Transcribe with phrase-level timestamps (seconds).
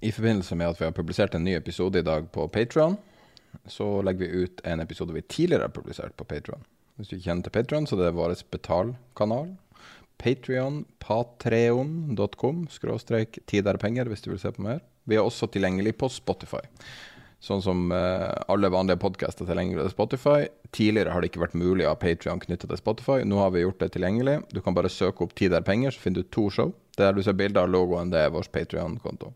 [0.00, 2.96] I forbindelse med at vi har publisert en ny episode i dag på Patron,
[3.66, 6.62] så legger vi ut en episode vi tidligere har publisert på Patron.
[6.96, 9.56] Hvis du ikke kjenner til Patron, så det er vår betalkanal.
[10.18, 14.80] Patrion, patreon.com, skråstrek tiderpenger, hvis du vil se på mer.
[15.06, 16.62] Vi er også tilgjengelig på Spotify.
[17.42, 20.48] Sånn som eh, alle vanlige podkaster tilgjengelig til Spotify.
[20.74, 23.22] Tidligere har det ikke vært mulig å ha Patrion knytta til Spotify.
[23.26, 24.40] Nå har vi gjort det tilgjengelig.
[24.50, 26.74] Du kan bare søke opp Tiderpenger, så finner du to show.
[26.98, 29.30] Der du ser bilder av logoen, det er vår Patrion-konto.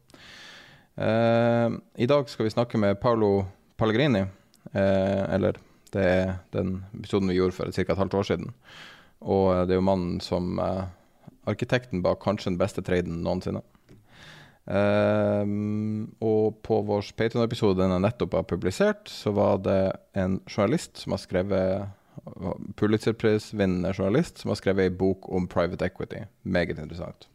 [0.96, 3.44] Eh, I dag skal vi snakke med Paolo
[3.76, 4.24] Pallegrini.
[4.72, 5.56] Eh, eller
[5.92, 7.82] det er den episoden vi gjorde for ca.
[7.82, 8.52] et halvt år siden.
[9.20, 10.84] Og det er jo mannen som eh,
[11.48, 13.64] Arkitekten bak kanskje den beste traden noensinne.
[16.22, 21.16] Og på vår Patreon-episode den jeg nettopp har publisert, så var det en journalist som
[21.16, 21.90] har skrevet
[22.78, 26.22] Pulitzerpris-vinnende journalist som har skrevet ei bok om private equity.
[26.42, 27.26] Meget interessant.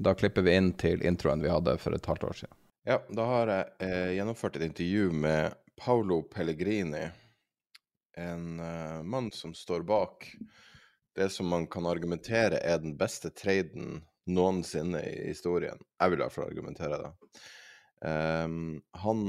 [0.00, 2.56] Da klipper vi inn til introen vi hadde for et halvt år siden.
[2.86, 7.06] Ja, da har jeg eh, gjennomført et intervju med Paolo Pellegrini.
[8.20, 10.26] En eh, mann som står bak
[11.16, 15.80] det som man kan argumentere er den beste traden noensinne i historien.
[15.96, 17.40] Jeg vil i hvert fall argumentere det.
[18.04, 18.60] Eh,
[19.06, 19.26] han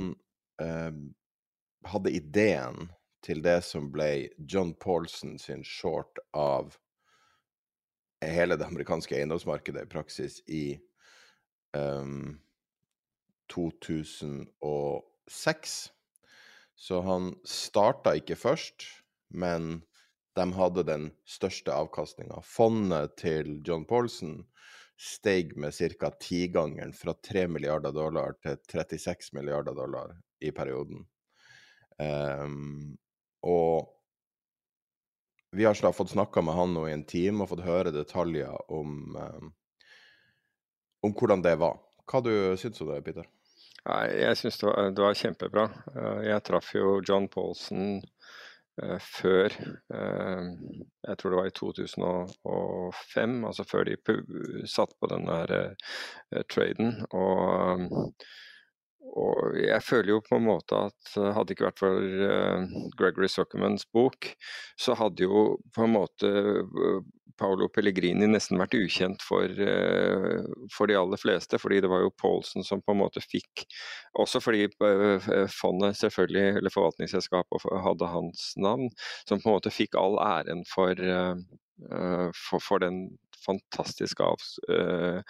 [1.95, 2.89] hadde ideen
[3.23, 6.75] til det som ble John Paulson sin short av
[8.19, 10.65] hele det amerikanske eiendomsmarkedet i praksis i
[11.75, 12.35] um,
[13.53, 15.91] 2006.
[16.75, 18.83] Så han starta ikke først,
[19.29, 19.83] men
[20.35, 22.41] de hadde den største avkastninga.
[22.43, 24.43] Fondet til John Paulson
[24.99, 26.11] steg med ca.
[26.19, 31.05] tigangeren fra 3 milliarder dollar til 36 milliarder dollar i perioden.
[31.99, 32.97] Um,
[33.43, 33.91] og
[35.55, 39.15] vi har fått snakka med han nå i en time og fått høre detaljer om,
[39.15, 39.53] um,
[41.03, 41.79] om hvordan det var.
[42.05, 43.27] Hva du syns du om det, Peter?
[43.85, 45.67] Jeg syns det, det, var kjempebra.
[45.93, 47.99] Eh, jeg traff jo John Paulson
[48.83, 49.53] Eh, før
[49.95, 50.47] eh,
[51.07, 53.95] Jeg tror det var i 2005, altså før de
[54.67, 55.75] satt på den der
[56.51, 57.05] traden.
[57.11, 57.85] Og,
[59.15, 63.87] og jeg føler jo på en måte at hadde det ikke vært for Gregory Zuckermans
[63.95, 64.33] bok,
[64.79, 65.45] så hadde jo
[65.75, 66.31] på en måte
[67.39, 71.59] Paolo Pellegrini nesten vært ukjent for, eh, for, de aller fleste.
[71.59, 73.65] fordi det var jo Paulsen som på en måte fikk
[74.19, 78.89] Også fordi eh, fondet selvfølgelig, eller forvaltningsselskapet hadde hans navn,
[79.27, 84.41] som på en måte fikk all æren for, eh, for, for den fantastisk av,
[84.71, 85.21] uh,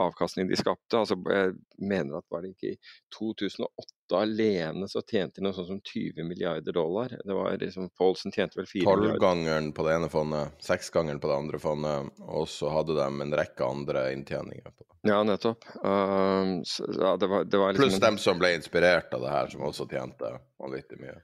[0.00, 0.98] avkastning de skapte.
[0.98, 2.78] Altså, jeg mener at var det ikke i
[3.16, 7.14] 2008 alene så tjente de noe sånt som 20 milliarder dollar.
[7.24, 9.16] Det var liksom, Paulsen tjente vel 4 milliarder.
[9.16, 13.36] Tolvgangeren på det ene fondet, seksgangeren på det andre fondet, og så hadde de en
[13.42, 14.70] rekke andre inntjeninger.
[14.70, 15.10] på det.
[15.10, 15.64] Ja, nettopp.
[15.84, 19.32] Um, så, ja, det var, det var liksom Pluss dem som ble inspirert av det
[19.32, 21.16] her, som også tjente vanvittig mye.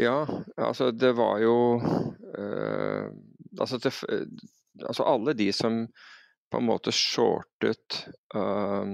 [0.00, 0.24] Ja,
[0.56, 3.10] altså det var jo uh,
[3.60, 3.92] Altså det,
[4.82, 5.84] altså alle de som
[6.50, 8.04] på en måte shortet
[8.36, 8.86] uh,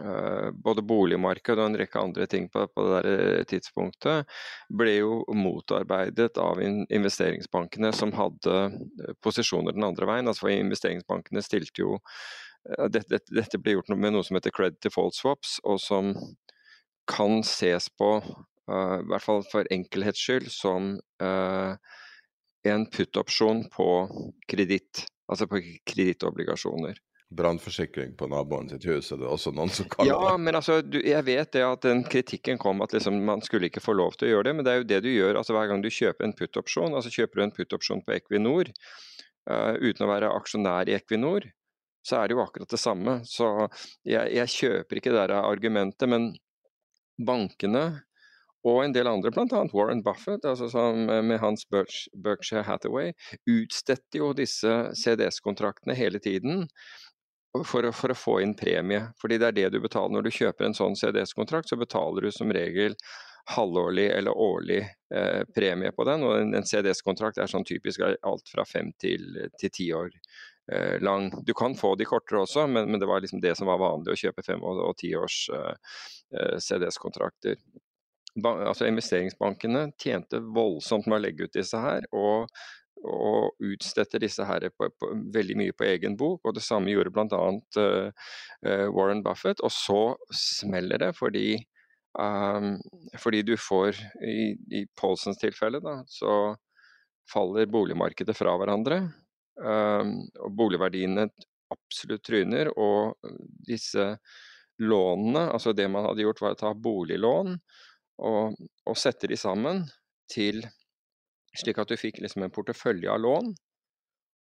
[0.00, 4.30] uh, både boligmarked og en rekke andre ting på, på det der eh, tidspunktet,
[4.70, 10.30] ble jo motarbeidet av investeringsbankene som hadde eh, posisjoner den andre veien.
[10.30, 14.82] Altså for Investeringsbankene stilte jo uh, dette, dette, ble gjort med noe som heter credit
[14.86, 16.14] default swaps, og som
[17.06, 18.16] kan ses på,
[18.66, 20.96] i hvert fall for enkelhets skyld, som
[22.72, 23.88] en put-opsjon på
[24.48, 26.98] kreditt, altså på kredittobligasjoner.
[27.36, 30.28] Brannforsikring på naboen sitt hus, er det også noen som kaller det?
[30.28, 33.66] Ja, men altså, du, jeg vet det at den kritikken kom at liksom, man skulle
[33.66, 35.56] ikke få lov til å gjøre det, men det er jo det du gjør altså
[35.56, 36.94] hver gang du kjøper en put-opsjon.
[36.94, 41.48] Altså kjøper du en put-opsjon på Equinor uh, uten å være aksjonær i Equinor,
[42.06, 43.18] så er det jo akkurat det samme.
[43.26, 43.50] Så
[44.06, 46.30] jeg, jeg kjøper ikke det der argumentet, men
[47.18, 47.88] bankene
[48.66, 49.62] og en del andre, bl.a.
[49.72, 53.12] Warren Buffett, altså som med hans Berkshire Hathaway,
[53.46, 56.66] utstedte jo disse CDS-kontraktene hele tiden
[57.64, 59.06] for å, for å, få inn premie.
[59.22, 62.34] Fordi det er det du betaler når du kjøper en sånn CDS-kontrakt, så betaler du
[62.34, 62.98] som regel
[63.54, 64.80] halvårlig eller årlig
[65.14, 66.26] eh, premie på den.
[66.26, 70.10] Og en, en CDS-kontrakt er sånn typisk alt fra fem til, til ti år
[70.72, 71.30] eh, lang.
[71.46, 74.16] Du kan få de kortere også, men, men, det var liksom det som var vanlig
[74.16, 75.98] å kjøpe fem- og, og ti års eh,
[76.34, 77.60] eh CDS-kontrakter
[78.44, 82.50] altså investeringsbankene tjente voldsomt med å legge ut disse her, og,
[83.06, 86.42] og utstedte disse her på, på, veldig mye på egen bok.
[86.44, 87.42] og Det samme gjorde bl.a.
[87.78, 88.10] Uh,
[88.66, 89.62] uh, Warren Buffett.
[89.64, 90.00] Og så
[90.34, 91.48] smeller det fordi,
[92.18, 92.76] um,
[93.20, 96.56] fordi du får, i, i Paulsens tilfelle, da, så
[97.32, 99.04] faller boligmarkedet fra hverandre.
[99.56, 101.30] Um, og boligverdiene
[101.72, 103.16] absolutt tryner, og
[103.66, 104.12] disse
[104.82, 107.56] lånene, altså det man hadde gjort var å ta boliglån
[108.18, 109.84] og, og sette de sammen
[110.32, 110.64] til
[111.56, 113.52] slik at du fikk liksom en portefølje av lån.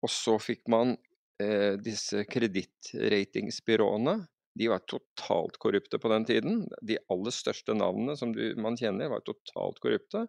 [0.03, 0.95] Og så fikk man
[1.41, 4.15] eh, disse kredittratingsbyråene.
[4.59, 6.63] De var totalt korrupte på den tiden.
[6.85, 10.27] De aller største navnene som du, man kjenner, var totalt korrupte.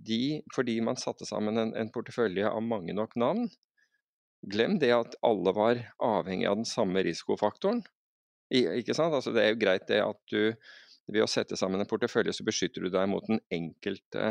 [0.00, 3.50] De, fordi man satte sammen en, en portefølje av mange nok navn.
[4.50, 7.82] Glem det at alle var avhengig av den samme risikofaktoren.
[8.50, 9.14] I, ikke sant?
[9.14, 10.54] Altså, det er jo greit det at du
[11.12, 14.24] ved å sette sammen en portefølje så beskytter du deg mot den enkelte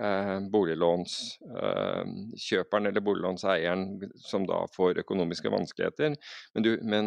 [0.00, 3.80] eh, boliglånskjøperen eh, eller boliglånseieren
[4.22, 6.08] som da får økonomiske vanskeligheter.
[6.54, 7.04] Men du, men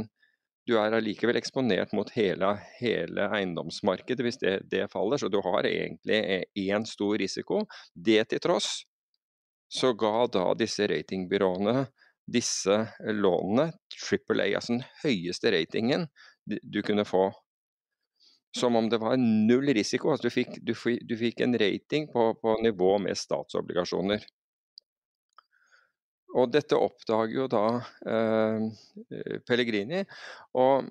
[0.69, 5.17] du er allikevel eksponert mot hele, hele eiendomsmarkedet hvis det, det, faller.
[5.17, 6.19] Så du har egentlig
[6.67, 7.55] én stor risiko.
[7.93, 8.69] Det til tross
[9.71, 11.85] så ga da disse ratingbyråene
[12.31, 12.75] disse
[13.11, 16.07] lånene, Triple A, altså den høyeste ratingen
[16.45, 17.29] du kunne få
[18.57, 20.11] som om det var null risiko.
[20.11, 20.73] Altså du, fikk, du,
[21.07, 24.25] du fikk en rating på, på, nivå med statsobligasjoner.
[26.31, 27.65] Og dette oppdager jo da
[28.07, 28.67] eh,
[29.47, 30.03] Pellegrini.
[30.55, 30.87] Og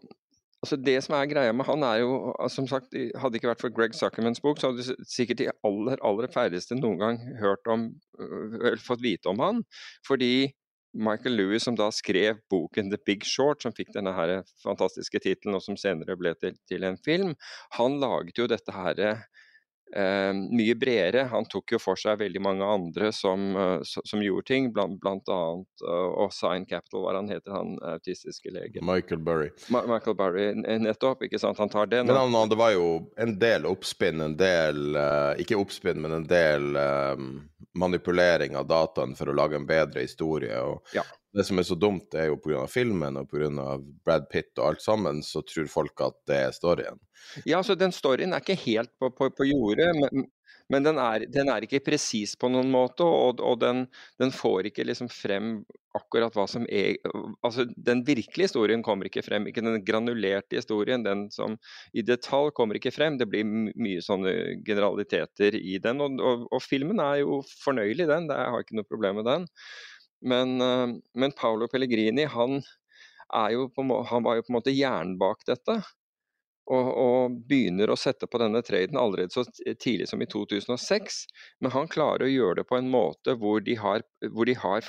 [0.60, 2.10] altså det som er greia med han er jo,
[2.52, 6.00] som sagt, Hadde det ikke vært for Greg Zuckermans bok, så hadde sikkert de aller
[6.04, 7.88] aller færreste noen gang hørt om,
[8.20, 9.64] eller fått vite om han.
[10.08, 10.50] Fordi
[10.92, 15.54] Michael Lewis, som da skrev boken 'The Big Short', som fikk denne her fantastiske tittelen,
[15.54, 17.36] og som senere ble til, til, en film,
[17.78, 19.22] han laget jo dette her
[19.96, 21.24] eh, mye bredere.
[21.32, 25.28] Han tok jo for seg veldig mange andre som, uh, som gjorde ting, blant, blant
[25.32, 28.86] annet uh, Sign Capital, hva han heter, han autistiske legen?
[28.86, 29.50] Michael Burry.
[29.68, 30.48] Ma Michael Burry,
[30.84, 31.24] nettopp.
[31.26, 32.06] ikke sant, Han tar den.
[32.06, 32.90] Men han, det var jo
[33.20, 36.76] en del oppspinn, en del uh, Ikke oppspinn, men en del
[37.78, 40.56] manipulering av dataen for å lage en bedre historie.
[40.58, 41.04] og ja.
[41.32, 42.64] Det som er så dumt, er jo pga.
[42.66, 43.76] filmen og pga.
[44.04, 46.98] Brad Pitt og alt sammen, så tror folk at det er storyen.
[47.46, 50.26] Ja, så den storyen er ikke helt på, på, på jordet, men,
[50.72, 53.06] men den, er, den, er, ikke presis på noen måte.
[53.06, 53.84] Og, og den,
[54.22, 55.60] den, får ikke liksom frem
[55.98, 57.00] akkurat hva som er
[57.42, 59.48] Altså, den virkelige historien kommer ikke frem.
[59.50, 61.58] Ikke den granulerte historien, den som
[61.94, 63.18] i detalj kommer ikke frem.
[63.20, 64.34] Det blir mye sånne
[64.66, 66.02] generaliteter i den.
[66.02, 68.30] Og, og, og filmen er jo fornøyelig, den.
[68.30, 69.50] Jeg har ikke noe problem med den.
[70.20, 72.60] Men, eh, men Paolo Pellegrini han,
[73.74, 75.80] på, han, var jo på en måte hjernen bak dette.
[76.70, 79.42] Og, og, begynner å sette på denne traden allerede så
[79.82, 81.16] tidlig som i 2006.
[81.64, 84.86] Men han klarer å gjøre det på en måte hvor de har, hvor de har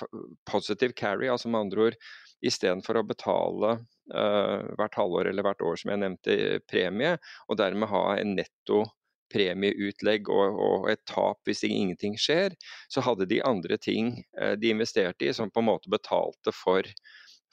[0.50, 1.97] positive carry, altså med andre ord
[2.45, 3.73] istedenfor å betale
[4.13, 6.38] uh, hvert halvår eller hvert år, som jeg nevnte,
[6.69, 7.15] premie,
[7.47, 8.83] og dermed ha en netto
[9.31, 12.55] premieutlegg og, og, et tap hvis ingenting skjer,
[12.91, 16.88] så hadde de andre ting eh, de investerte i som på en måte betalte for,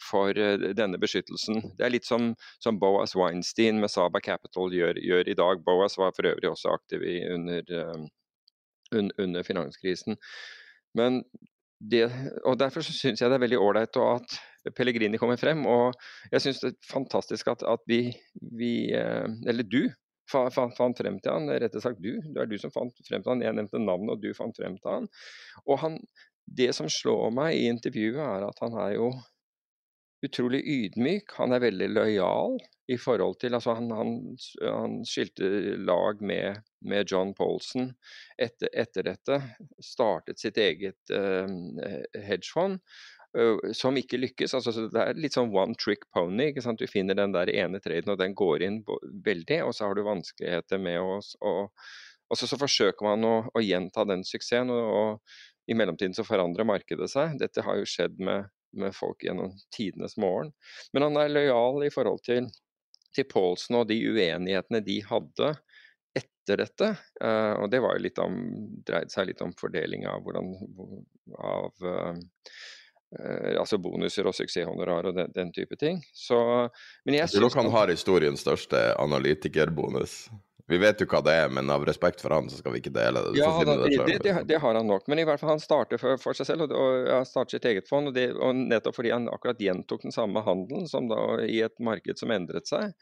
[0.02, 1.62] for eh, denne beskyttelsen.
[1.78, 2.32] Det er litt som,
[2.64, 5.62] som Boas Weinstein med Saba Capital gjør, gjør, i dag.
[5.66, 8.08] Boas var for øvrig også aktiv i, under, um,
[8.94, 10.18] un, under finanskrisen.
[10.98, 11.22] Men
[11.78, 12.08] det,
[12.42, 14.38] og Derfor syns jeg det er veldig ålreit at
[14.74, 15.62] Pellegrini kommer frem.
[15.70, 15.94] Og
[16.32, 18.08] jeg syns det er fantastisk at, at vi,
[18.58, 19.84] vi, eller du,
[20.30, 21.50] fant, fant frem til han.
[21.62, 22.12] Rett og slett du.
[22.22, 23.44] Det er du som fant frem til han.
[23.44, 25.10] Jeg nevnte navnet, og du fant frem til han.
[25.66, 25.98] Og han,
[26.58, 29.12] det som slår meg i intervjuet, er at han er jo
[30.24, 31.36] utrolig ydmyk.
[31.38, 32.58] Han er veldig lojal
[32.88, 34.14] i forhold til altså han, han,
[34.64, 37.92] han skilte lag med, med John Polson
[38.40, 39.38] etter, etter, dette.
[39.84, 41.46] Startet sitt eget eh,
[42.24, 42.80] hedgefond
[43.76, 44.54] som ikke lykkes.
[44.56, 46.50] Altså, det er litt sånn one trick pony.
[46.54, 48.78] Du finner den der ene traden, og den går inn
[49.24, 51.20] veldig, og så har du vanskeligheter med å
[52.28, 55.36] Og så, så forsøker man å, å, gjenta den suksessen, og, og,
[55.68, 57.38] i mellomtiden så forandrer markedet seg.
[57.40, 60.50] Dette har jo skjedd med, med folk gjennom tidenes morgen.
[60.92, 62.50] Men han er lojal i forhold til,
[63.16, 65.54] til Paulsen og de uenighetene de hadde
[66.16, 66.90] etter dette.
[67.20, 68.38] Uh, og det var jo litt om,
[68.88, 70.52] dreide seg litt om fordeling av hvordan
[71.36, 72.12] av uh,
[73.08, 76.02] altså bonuser og suksesshonorar og den, den, type ting.
[76.12, 76.36] Så,
[77.08, 80.26] men jeg, nok han har historiens største analytikerbonus.
[80.68, 82.92] Vi vet jo hva det er, men av respekt for han så skal vi ikke
[82.92, 83.38] dele det.
[83.40, 86.20] Ja, det, det, det, det, har han nok, men i hvert fall han starter for,
[86.20, 88.10] for seg selv og, og starter sitt eget fond.
[88.10, 92.20] Og, og, nettopp fordi han akkurat gjentok den samme handelen som da i et marked
[92.20, 92.92] som endret seg,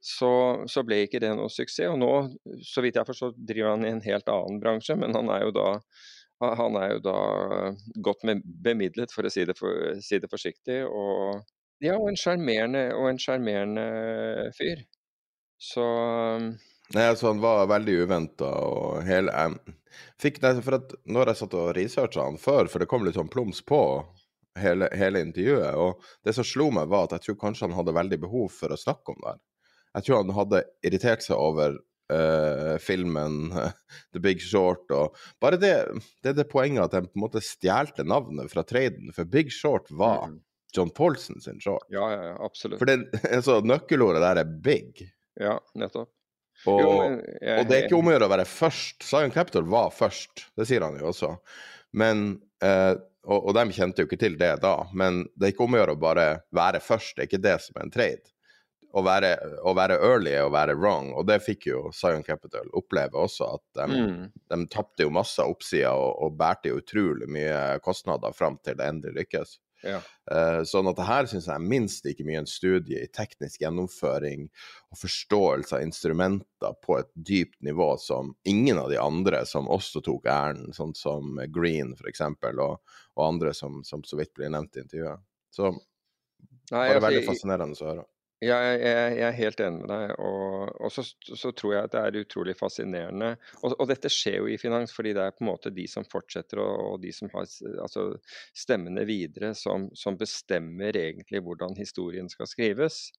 [0.00, 0.32] så,
[0.70, 1.90] så, ble ikke det noe suksess.
[1.90, 2.12] Og nå,
[2.62, 5.56] så vidt jeg forstår, driver han i en helt annen bransje, men han er jo
[5.58, 5.68] da
[6.40, 7.16] han er jo da
[8.04, 9.70] godt bemidlet, for å si det, for,
[10.04, 10.78] si det forsiktig.
[10.88, 11.42] Og,
[11.84, 13.82] ja, og en sjarmerende
[14.56, 14.78] fyr.
[15.60, 15.84] Så
[16.90, 18.48] Nei, altså Han var veldig uventa.
[18.48, 19.76] og hele, jeg
[20.22, 23.18] fikk nei, for at Når jeg satt og researcha han før, for det kom litt
[23.18, 23.80] sånn plums på
[24.58, 27.96] hele, hele, intervjuet, og det som slo meg, var at jeg tror kanskje han hadde
[27.96, 29.36] veldig behov for å snakke om det.
[29.94, 31.76] Jeg tror han hadde irritert seg over
[32.10, 33.52] uh, filmen
[34.12, 35.72] The Big Short og Bare det,
[36.20, 39.52] det er det poenget at de på en måte stjelte navnet fra traden, for Big
[39.54, 40.38] Short var mm.
[40.76, 41.86] John Paulson sin short.
[41.88, 42.78] Ja, ja, ja absolutt.
[42.78, 45.04] For det, altså, nøkkelordet der er big.
[45.40, 46.10] Ja, nettopp.
[46.68, 46.88] Og, jo,
[47.40, 49.04] jeg, og, det er ikke om å gjøre å være først.
[49.06, 51.32] Sion Capital var først, det sier han jo også.
[51.96, 52.92] Men, eh,
[53.24, 55.80] og, og, de kjente jo ikke til det da, men det er ikke om å
[55.80, 56.26] gjøre å bare
[56.56, 58.34] være først, det er ikke det som er en trade.
[58.90, 59.30] Å være,
[59.62, 63.52] å være early å være wrong, og det fikk jo Zion Capital oppleve også.
[63.54, 64.22] At de, mm.
[64.50, 69.20] de tapte jo masse oppsider og, og bærte utrolig mye kostnader fram til det endelig
[69.20, 69.58] lykkes.
[69.80, 70.00] Ja.
[70.28, 73.62] Uh, sånn at det her syns jeg er minst like mye en studie i teknisk
[73.62, 74.46] gjennomføring
[74.92, 80.02] og forståelse av instrumenter på et dypt nivå som ingen av de andre som også
[80.04, 82.80] tok æren, sånn som Green f.eks., og,
[83.16, 85.26] og andre som, som, så vidt blir nevnt i intervjuet.
[85.50, 85.80] Så Nei,
[86.70, 88.08] bare altså, veldig fascinerende å høre.
[88.40, 90.12] Ja, jeg, jeg, er helt enig med deg.
[90.24, 93.34] Og, og så, så, tror jeg at det er utrolig fascinerende.
[93.60, 96.06] Og, og, dette skjer jo i finans, fordi det er på en måte de som
[96.08, 97.44] fortsetter og, og de som har
[97.84, 98.06] altså,
[98.56, 103.10] stemmene videre, som, som, bestemmer egentlig hvordan historien skal skrives.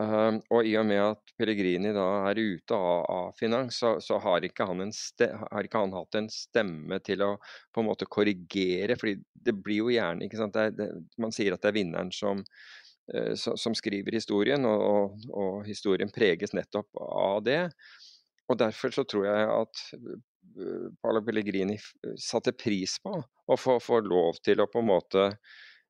[0.00, 4.20] Um, og i og med at Pellegrini da er ute av, av finans, så, så
[4.22, 7.32] har, ikke har, ikke han hatt en stemme til å
[7.74, 8.96] på en måte korrigere.
[8.96, 12.14] fordi det blir jo gjerne ikke sant, det, det, Man sier at det er vinneren
[12.14, 12.46] som
[13.34, 17.62] som skriver historien, og, og, historien preges nettopp av det.
[18.48, 21.76] Og Derfor så tror jeg at eh, Paolo Pellegrini
[22.20, 25.30] satte pris på å få, få, lov til å på en måte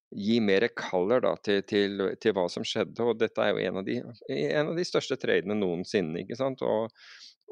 [0.08, 3.04] gi mer color da, til, til, til, hva som skjedde.
[3.04, 3.98] og Dette er jo en av de,
[4.32, 6.24] en av de største tradene noensinne.
[6.24, 6.64] ikke sant?
[6.64, 6.88] Og,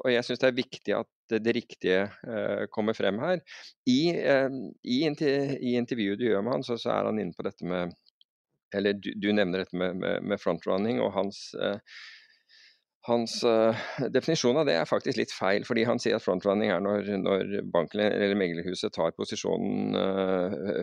[0.01, 3.43] og jeg syns det er viktig at det, det riktige eh, kommer frem her.
[3.87, 4.49] I, eh,
[4.83, 7.93] i, intervjuet du gjør med han, så, så er han inne på dette med
[8.75, 11.77] eller du, du, nevner dette med, med, med frontrunning, og hans, eh,
[13.07, 15.63] hans uh, definisjon av det er faktisk litt feil.
[15.67, 20.81] fordi Han sier at frontrunning er når, når banken eller meglerhuset tar posisjonen uh,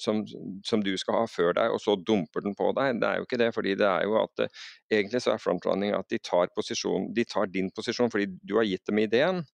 [0.00, 0.22] som,
[0.64, 3.02] som, du skal ha før deg, og så dumper den på deg.
[3.02, 3.50] Det er jo ikke det.
[3.58, 7.52] fordi det er jo at uh, Egentlig så er frontrunning at de tar, de tar
[7.52, 9.44] din posisjon fordi du har gitt dem ideen.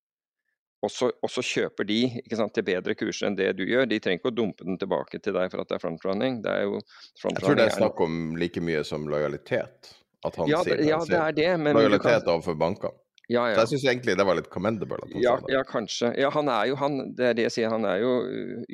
[0.82, 1.98] Og så, og så, kjøper de
[2.34, 3.86] sant, til bedre kurser enn det du gjør.
[3.86, 6.40] De trenger ikke å dumpe den tilbake til deg for at det er frontrunning.
[6.42, 6.80] Det er jo,
[7.22, 9.92] jeg tror det er snakk om like mye som lojalitet.
[10.26, 12.34] At han ja, sier det, ja, det er det, men Lojalitet kan...
[12.34, 12.98] overfor bankene.
[13.30, 13.54] Ja, ja.
[13.54, 14.98] Så jeg syns egentlig det var litt commendable.
[15.06, 15.52] At han ja, sa det.
[15.54, 16.08] ja, kanskje.
[16.20, 18.10] Ja, han er jo han, det er det jeg sier, han er jo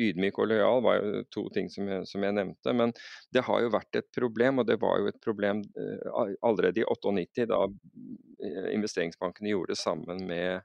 [0.09, 2.75] ydmyk og lojal, var jo to ting som jeg, som jeg, nevnte.
[2.77, 2.95] Men
[3.37, 6.89] det har jo vært et problem, og det var jo et problem uh, allerede i
[6.89, 10.65] 98, da eh, investeringsbankene gjorde det sammen med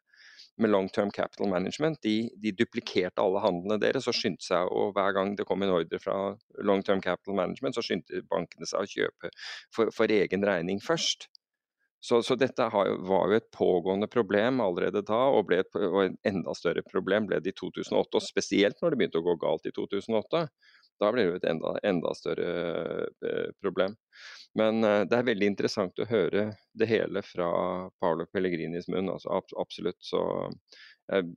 [0.62, 4.94] med long term capital management, de, de duplikerte alle handlene deres og skyndte seg og
[4.98, 6.18] hver gang det kom en ordre fra
[6.62, 9.32] long term capital management, så skyndte bankene seg å kjøpe
[9.74, 11.30] for, for egen regning først.
[12.04, 16.02] Så, så dette har, var jo et pågående problem allerede da, og, ble et, og
[16.04, 18.20] et enda større problem ble det i 2008.
[18.20, 20.42] Og spesielt når det begynte å gå galt i 2008.
[21.02, 22.50] Da blir det et enda, enda større
[23.26, 23.96] eh, problem.
[24.60, 26.46] Men eh, det er veldig interessant å høre
[26.78, 27.50] det hele fra
[28.02, 29.12] Paolo Pellegrinis munn.
[29.12, 30.00] Altså, absolutt.
[30.06, 30.22] Så
[31.10, 31.30] jeg er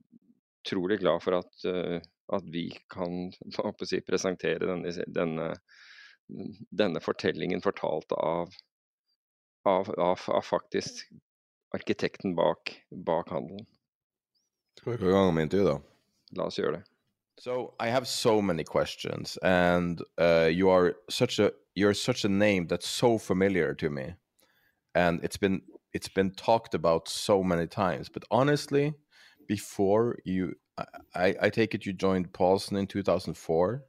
[0.67, 1.99] utrolig glad for at, eh,
[2.33, 3.31] at vi kan
[3.89, 5.51] si, presentere denne, denne,
[6.69, 8.53] denne, fortellingen fortalt av,
[9.65, 11.07] av, av, av faktisk
[11.75, 13.65] arkitekten bak, bak handelen.
[14.77, 16.37] Skal vi gå i gang med intervjuet, da?
[16.37, 16.96] La oss gjøre det.
[17.39, 22.29] So I have so many questions, and uh, you are such a you're such a
[22.29, 24.15] name that's so familiar to me,
[24.95, 25.61] and it's been
[25.93, 28.09] it's been talked about so many times.
[28.09, 28.95] But honestly,
[29.47, 30.55] before you,
[31.13, 33.83] I, I take it you joined Paulson in 2004.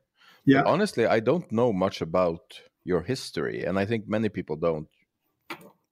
[0.45, 0.62] Yeah.
[0.64, 4.88] honestly, I don't know much about your history, and I think many people don't.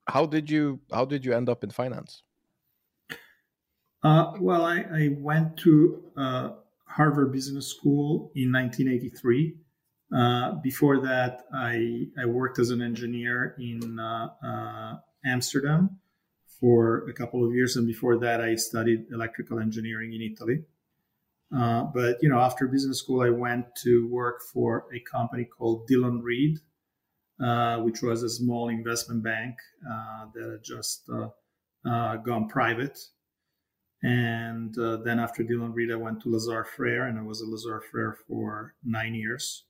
[0.07, 2.23] How did you How did you end up in finance?
[4.03, 6.51] Uh, well, I, I, went to uh,
[6.87, 9.55] Harvard Business School in 1983.
[10.15, 15.99] Uh, before that, I, I worked as an engineer in uh, uh, Amsterdam
[16.61, 20.65] for a couple of years, and before that, I studied electrical engineering in Italy.
[21.55, 25.87] Uh, but you know, after business school, I went to work for a company called
[25.87, 26.59] Dillon Read,
[27.45, 29.57] uh, which was a small investment bank
[30.35, 31.09] that had just
[31.85, 32.99] gone private.
[34.03, 34.75] And
[35.05, 38.17] then after Dillon Read, I went to Lazard Frères, and I was at Lazard Frères
[38.29, 39.65] for nine years.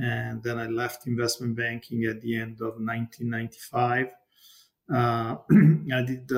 [0.00, 4.06] And then I left investment banking at the end of 1995.
[4.90, 6.30] I did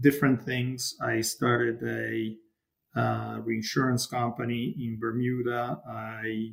[0.00, 0.94] different things.
[1.02, 2.36] I started a
[2.98, 5.80] uh, reinsurance company in Bermuda.
[5.88, 6.52] I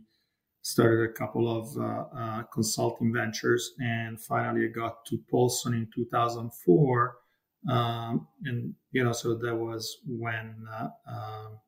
[0.61, 5.87] started a couple of uh, uh, consulting ventures, and finally I got to Paulson in
[5.93, 7.15] 2004.
[7.67, 11.59] Um, and you know, so that was when uh, um,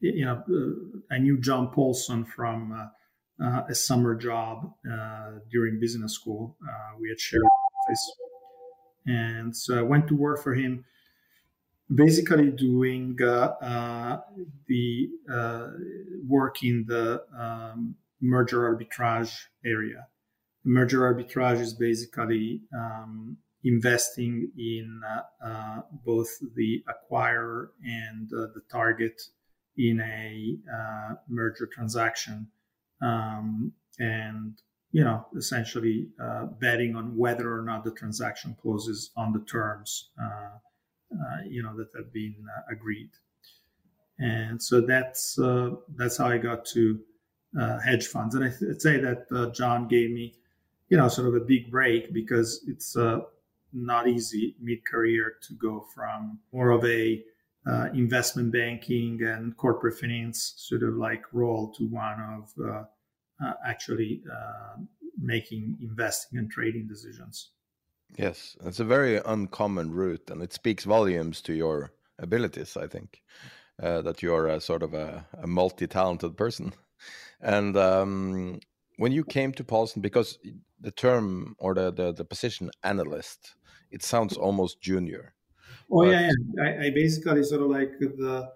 [0.00, 2.72] you know uh, I knew John Paulson from
[3.42, 4.72] uh, a summer job
[5.50, 6.56] during business school.
[7.00, 8.12] we had shared office,
[9.06, 10.84] and so I went to work for him
[11.94, 14.20] basically doing uh, uh,
[14.66, 15.68] the uh,
[16.26, 19.34] work in the um, merger arbitrage
[19.64, 20.06] area.
[20.64, 28.62] Merger arbitrage is basically um, investing in uh, uh, both the acquirer and uh, the
[28.70, 29.20] target
[29.76, 30.56] in a
[31.28, 32.48] merger transaction,
[33.00, 34.60] um, and
[34.90, 36.08] you know essentially
[36.60, 40.10] betting on whether or not the transaction closes on the terms
[41.10, 43.08] uh, you know, that have been uh, agreed.
[44.18, 47.00] And so that's uh, that's how I got to
[47.82, 48.34] hedge funds.
[48.34, 50.34] And I th- say that John gave me,
[50.90, 52.94] you know, sort of a big break because it's
[53.72, 57.22] not easy mid-career to go from more of a
[57.66, 62.84] uh, investment banking and corporate finance sort of like role to one of uh,
[63.44, 64.22] uh, actually
[65.20, 67.50] making investing and trading decisions.
[68.16, 72.76] Yes, it's a very uncommon route, and it speaks volumes to your abilities.
[72.76, 73.22] I think
[73.82, 76.72] uh, that you're a sort of a, a multi-talented person.
[77.40, 78.60] And um,
[78.98, 80.38] when you came to Paulson, because
[80.80, 83.54] the term or the, the, the position analyst,
[83.90, 85.34] it sounds almost junior.
[85.90, 86.08] Oh but...
[86.10, 86.62] yeah, yeah.
[86.62, 88.50] I, I, basically sort of like the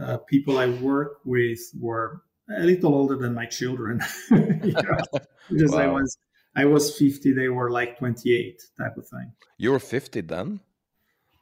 [0.00, 2.22] uh, people I work with were
[2.56, 4.40] a little older than my children, know,
[5.50, 5.78] because wow.
[5.78, 6.18] I was
[6.56, 9.32] I was 50, they were like 28 type of thing.
[9.56, 10.60] You were 50 then?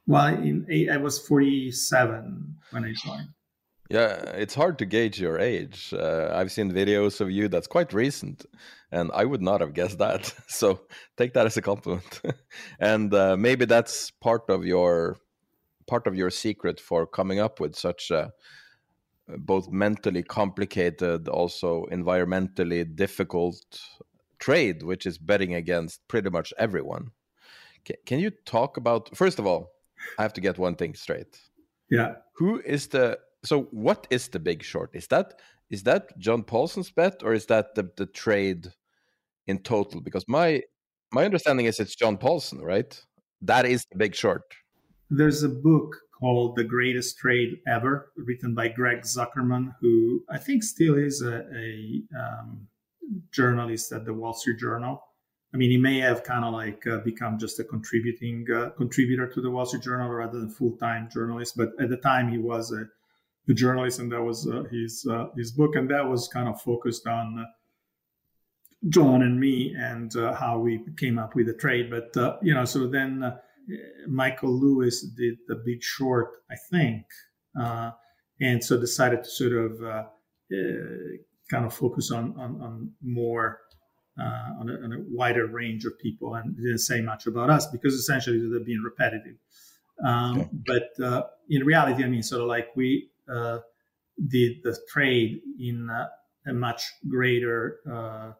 [0.06, 3.28] Well, in eight, I was 47 when I joined.
[3.88, 5.94] Yeah, it's hard to gauge your age.
[5.96, 8.44] Uh, I've seen videos of you that's quite recent,
[8.92, 10.32] and I would not have guessed that.
[10.48, 10.80] So
[11.16, 12.20] take that as a compliment.
[12.80, 15.16] and uh, maybe that's part of your
[15.86, 18.30] part of your secret for coming up with such a
[19.36, 23.80] both mentally complicated, also environmentally difficult
[24.38, 27.10] trade, which is betting against pretty much everyone.
[27.84, 29.72] Can, can you talk about, first of all,
[30.18, 31.40] I have to get one thing straight.
[31.90, 32.14] Yeah.
[32.36, 34.90] Who is the, so what is the big short?
[34.94, 35.34] Is that,
[35.70, 38.68] is that John Paulson's bet or is that the, the trade
[39.46, 40.00] in total?
[40.00, 40.62] Because my,
[41.12, 43.00] my understanding is it's John Paulson, right?
[43.42, 44.42] That is the big short.
[45.10, 50.62] There's a book called The Greatest Trade Ever, written by Greg Zuckerman, who I think
[50.62, 52.66] still is a, a um,
[53.30, 55.02] journalist at the Wall Street Journal.
[55.54, 59.26] I mean, he may have kind of like uh, become just a contributing uh, contributor
[59.28, 61.56] to the Wall Street Journal rather than full time journalist.
[61.56, 62.86] But at the time, he was a,
[63.48, 66.60] a journalist, and that was uh, his uh, his book, and that was kind of
[66.60, 67.44] focused on uh,
[68.88, 71.90] John and me and uh, how we came up with the trade.
[71.90, 73.34] But you know, so then
[74.06, 77.04] Michael Lewis did the Big Short, I think,
[78.40, 80.06] and so decided to sort of
[81.50, 83.60] kind of focus on on, on more
[84.20, 87.68] uh, on, a, on, a, wider range of people and didn't say much about us
[87.68, 89.36] because essentially they're being repetitive.
[90.04, 90.50] Um, okay.
[90.66, 93.17] But uh, in reality, I mean, sort of like we uh,
[94.28, 95.88] did the trade in
[96.48, 98.32] a much greater uh,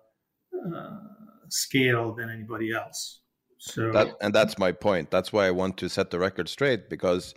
[0.74, 0.98] uh,
[1.48, 3.20] scale than anybody else.
[3.58, 5.10] So that, and that's my point.
[5.10, 7.34] That's why I want to set the record straight because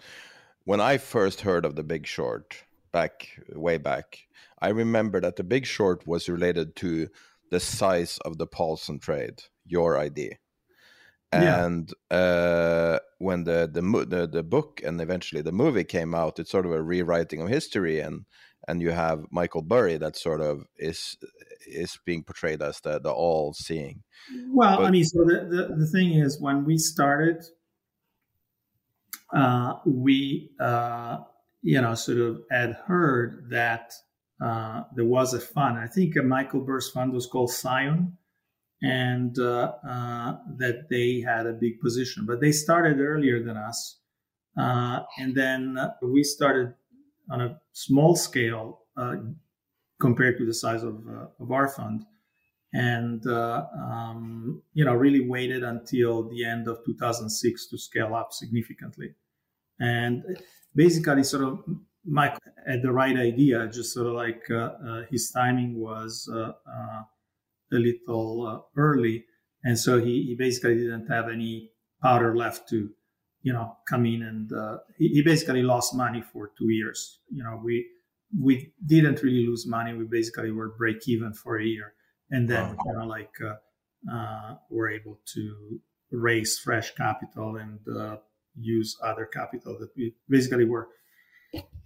[0.65, 4.19] when I first heard of the Big Short back way back,
[4.61, 7.09] I remember that the Big Short was related to
[7.49, 10.37] the size of the Paulson trade, your idea.
[11.31, 12.17] And yeah.
[12.17, 16.65] uh, when the, the, the the book and eventually the movie came out, it's sort
[16.65, 18.25] of a rewriting of history, and
[18.67, 21.17] and you have Michael Burry that sort of is
[21.65, 24.03] is being portrayed as the the all seeing.
[24.49, 27.45] Well, but, I mean, so the, the the thing is when we started,
[29.33, 31.19] uh, we uh,
[31.61, 33.93] you know sort of had heard that
[34.41, 35.77] uh, there was a fund.
[35.77, 38.17] I think a Michael Burry's fund was called Scion,
[38.81, 42.25] and uh, uh, that they had a big position.
[42.25, 43.99] But they started earlier than us,
[44.57, 46.73] uh, and then we started
[47.29, 49.15] on a small scale uh,
[49.99, 52.05] compared to the size of uh, of our fund,
[52.73, 59.13] and um, you know really waited until the end of 2006 to scale up significantly,
[59.79, 60.23] and
[60.73, 61.63] basically sort of
[62.03, 62.35] Mike
[62.67, 64.41] had the right idea, just sort of like
[65.11, 66.27] his timing was
[67.71, 69.25] a little uh, early,
[69.63, 72.89] and so he, he basically didn't have any powder left to,
[73.41, 77.19] you know, come in and uh, he, he basically lost money for two years.
[77.29, 77.85] You know, we
[78.39, 79.93] we didn't really lose money.
[79.93, 81.93] We basically were break even for a year,
[82.29, 82.83] and then wow.
[82.85, 85.79] kind of like uh, uh, were able to
[86.11, 88.17] raise fresh capital and uh,
[88.59, 90.89] use other capital that we basically were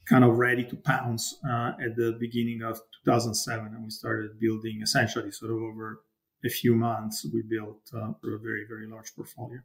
[0.08, 4.80] kind of ready to pounce uh, at the beginning of 2007, and we started building
[4.82, 6.02] essentially sort of over
[6.46, 7.26] a few months.
[7.34, 9.60] We built uh, a very very large portfolio.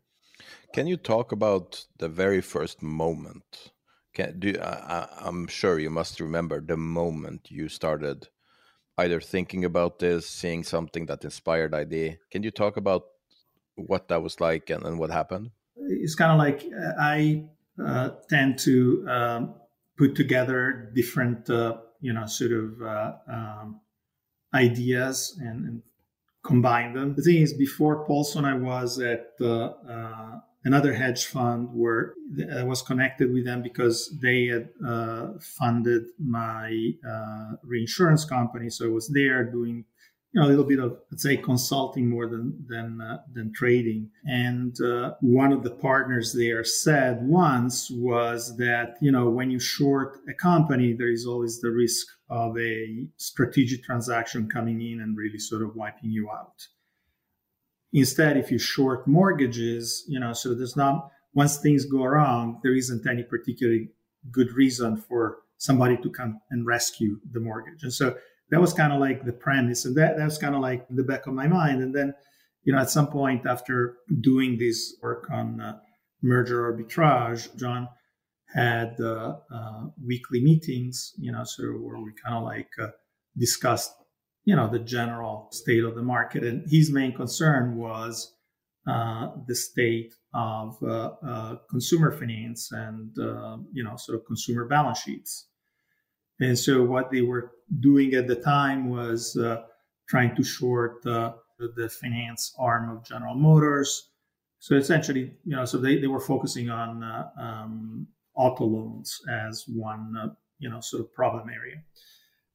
[0.73, 3.73] Can you talk about the very first moment?
[4.15, 8.29] Can do I, I'm sure you must remember the moment you started
[8.99, 12.17] either thinking about this, seeing something that inspired idea.
[12.31, 13.03] Can you talk about
[13.77, 15.51] what that was like and, and what happened?
[15.77, 17.45] It's kind of like uh, I
[17.83, 19.55] uh, tend to um,
[20.01, 23.81] put together different, uh, you know, sort of uh, um,
[24.55, 25.83] ideas and, and,
[26.43, 27.15] combine them.
[27.15, 29.75] The thing is, before Paulson, I was at uh,
[30.65, 32.15] another hedge fund where
[32.57, 38.71] I was connected with them because they had uh, funded my uh, reinsurance company.
[38.71, 39.85] So I was there doing
[40.33, 44.11] you know, a little bit of let's say consulting more than than uh, than trading.
[44.25, 49.59] And uh, one of the partners there said once was that you know when you
[49.59, 55.17] short a company, there is always the risk of a strategic transaction coming in and
[55.17, 56.69] really sort of wiping you out.
[57.93, 62.75] Instead, if you short mortgages, you know, so there's not once things go wrong, there
[62.75, 63.89] isn't any particularly
[64.31, 67.83] good reason for somebody to come and rescue the mortgage.
[67.83, 68.17] And so
[68.51, 71.05] that was kind of like the premise and that, that was kind of like the
[71.05, 72.13] back of my mind and then
[72.65, 75.79] you know at some point after doing this work on uh,
[76.23, 77.89] merger arbitrage john
[78.53, 82.89] had uh, uh, weekly meetings you know so where we kind of like uh,
[83.39, 83.93] discussed
[84.45, 88.35] you know the general state of the market and his main concern was
[88.87, 93.13] uh, the state of uh, consumer finance and
[93.73, 95.50] you know sort of consumer balance sheets
[96.41, 99.63] and so what they were doing at the time was uh,
[100.09, 104.11] trying to short uh, the finance arm of General Motors.
[104.59, 109.65] So essentially, you know, so they, they were focusing on uh, um, auto loans as
[109.69, 111.77] one, uh, you know, sort of problem area.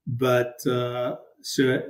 [0.07, 1.81] But uh, so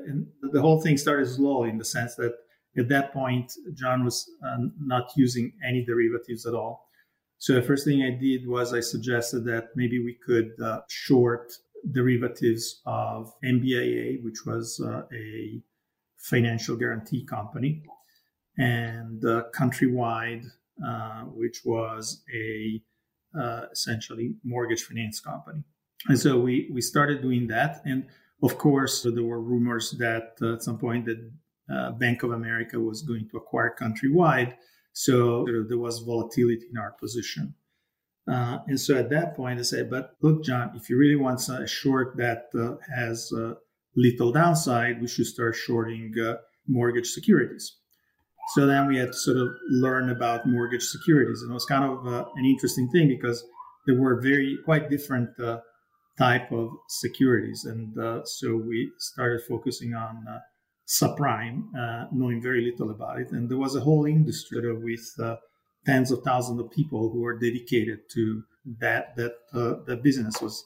[0.41, 2.34] the whole thing started slow in the sense that
[2.77, 6.89] at that point, John was uh, not using any derivatives at all.
[7.38, 10.51] So the first thing I did was I suggested that maybe we could
[10.88, 11.53] short
[11.91, 15.62] derivatives of MBIA, which was uh, a
[16.17, 17.84] financial guarantee company,
[18.58, 20.45] and uh, Countrywide,
[20.86, 22.82] uh, which was a
[23.39, 25.63] uh, essentially mortgage finance company.
[26.08, 28.06] And so we we started doing that, and
[28.43, 31.19] of course there were rumors that uh, at some point that
[32.00, 34.54] Bank of America was going to acquire Countrywide,
[34.93, 37.56] so there was volatility in our position.
[38.27, 41.47] Uh, and so at that point, I said, but look, John, if you really want
[41.47, 43.53] a short that uh, has uh,
[43.95, 46.35] little downside, we should start shorting uh,
[46.67, 47.77] mortgage securities.
[48.53, 51.41] So then we had to sort of learn about mortgage securities.
[51.41, 53.43] And it was kind of uh, an interesting thing because
[53.85, 55.59] there were very quite different uh,
[56.17, 57.65] type of securities.
[57.65, 60.25] And so we started focusing on
[60.88, 61.63] subprime,
[62.11, 63.31] knowing very little about it.
[63.31, 65.38] And there was a whole industry with
[65.86, 68.43] tens of thousands of people who are dedicated to
[68.80, 70.65] that that uh, that business was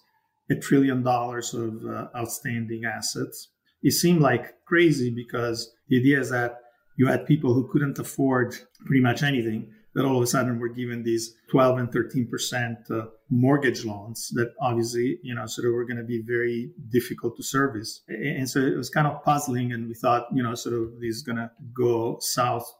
[0.50, 3.50] a trillion dollars of uh, outstanding assets.
[3.84, 6.60] It seemed like crazy because the idea is that
[6.98, 8.56] you had people who couldn't afford
[8.86, 12.78] pretty much anything that all of a sudden were given these 12 and 13 percent
[12.92, 17.36] uh, mortgage loans that obviously you know sort of were going to be very difficult
[17.38, 20.76] to service and so it was kind of puzzling and we thought you know sort
[20.76, 22.72] of this is going to go south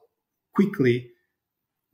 [0.56, 1.10] quickly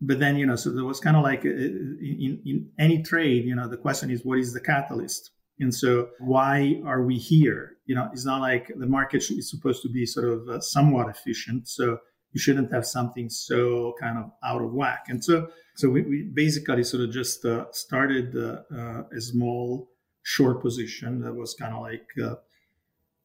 [0.01, 3.45] but then you know so there was kind of like uh, in, in any trade
[3.45, 7.77] you know the question is what is the catalyst And so, why are we here?
[7.85, 11.09] You know, it's not like the market is supposed to be sort of uh, somewhat
[11.09, 11.67] efficient.
[11.67, 11.99] So,
[12.33, 15.05] you shouldn't have something so kind of out of whack.
[15.07, 19.89] And so, so we, we basically sort of just uh, started uh, uh a small
[20.23, 22.35] short position that was kind of like, uh,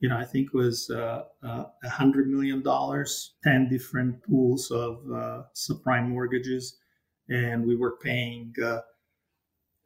[0.00, 5.04] you know, I think was uh, a hundred million dollars, ten different pools of
[5.54, 6.78] subprime mortgages,
[7.28, 8.54] and we were paying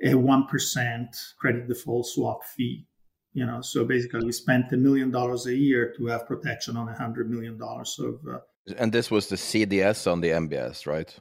[0.02, 2.86] a 1% credit default swap fee.
[3.32, 6.88] You know, so basically we spent a million dollars a year to have protection on
[6.88, 8.20] a hundred million dollars of.
[8.28, 8.38] Uh,
[8.78, 11.14] and this was the CDS on the MBS, right?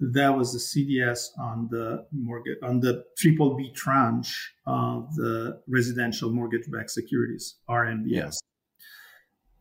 [0.00, 6.30] That was the CDS on the mortgage on the triple B tranche of the residential
[6.30, 8.06] mortgage-backed securities (RMBS).
[8.06, 8.30] Yeah.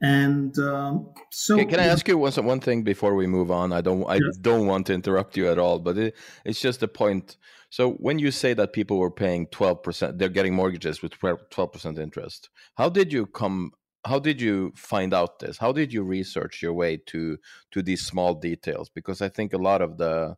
[0.02, 3.73] And um, so, can, can, I ask you one one thing before we move on?
[3.73, 4.38] I don't I yes.
[4.39, 7.36] don't want to interrupt you at all, but it, it's just a point
[7.69, 12.49] so when you say that people were paying 12%, they're getting mortgages with 12% interest.
[12.75, 13.73] How did you come
[14.06, 15.58] how did you find out this?
[15.58, 17.38] How did you research your way to
[17.72, 18.90] to these small details?
[18.90, 20.36] Because I think a lot of the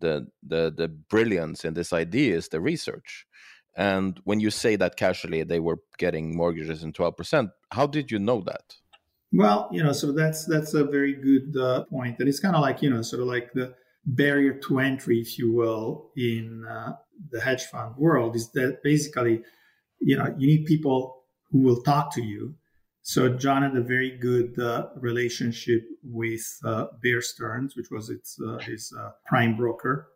[0.00, 3.26] the the the brilliance in this idea is the research.
[3.76, 8.18] And when you say that casually they were getting mortgages in 12%, how did you
[8.18, 8.76] know that?
[9.32, 12.62] Well, you know, so that's that's a very good uh, point, and it's kind of
[12.62, 13.74] like you know, sort of like the
[14.06, 16.92] barrier to entry, if you will, in uh,
[17.30, 19.42] the hedge fund world is that basically,
[20.00, 22.54] you know, you need people who will talk to you.
[23.08, 28.36] So John had a very good uh, relationship with uh, Bear Stearns, which was its
[28.44, 30.08] uh, his uh, prime broker.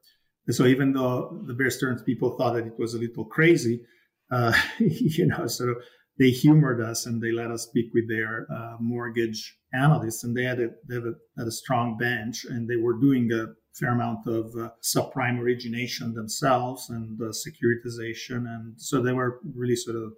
[0.49, 3.85] And so even though the Bear Stearns people thought that it was a little crazy,
[4.33, 5.77] uh, you know, of
[6.19, 8.49] they humored us and they let us speak with their
[8.81, 12.75] mortgage analysts, and they had a they had a, had a strong bench, and they
[12.75, 18.49] were doing a fair amount of uh, subprime origination themselves and uh, securitization.
[18.49, 20.13] And so they were really sort of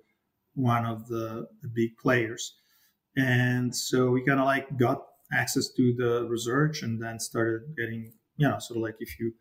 [0.54, 2.61] one of the, the big players.
[3.16, 8.12] And so we kind of like got access to the research and then started getting,
[8.36, 9.32] you know, sort of like if you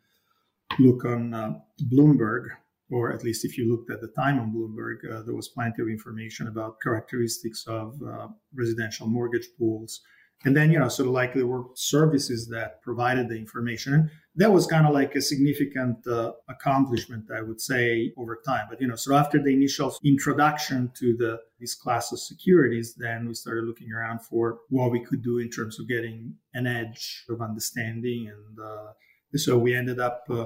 [0.79, 1.53] look on uh,
[1.91, 2.47] Bloomberg,
[2.89, 5.81] or at least if you looked at the time on Bloomberg, uh, there was plenty
[5.81, 10.01] of information about characteristics of uh, residential mortgage pools
[10.43, 14.10] and then, you know, sort of like there were services that provided the information.
[14.36, 18.67] That was kind of like a significant uh, accomplishment, I would say, over time.
[18.70, 23.28] But, you know, so after the initial introduction to the this class of securities, then
[23.28, 27.26] we started looking around for what we could do in terms of getting an edge
[27.30, 28.30] of understanding.
[28.30, 28.94] And uh,
[29.36, 30.46] so we ended up uh,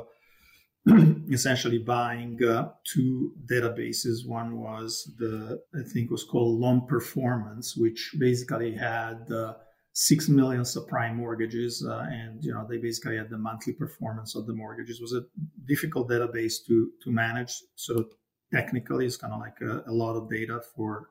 [1.31, 4.27] essentially buying uh, two databases.
[4.27, 9.53] One was the, I think was called Loan Performance, which basically had uh,
[9.95, 14.45] six million subprime mortgages, uh, and you know they basically had the monthly performance of
[14.45, 14.99] the mortgages.
[14.99, 15.25] It was a
[15.65, 17.63] difficult database to to manage.
[17.75, 18.09] So
[18.53, 21.09] technically, it's kind of like a, a, lot of data for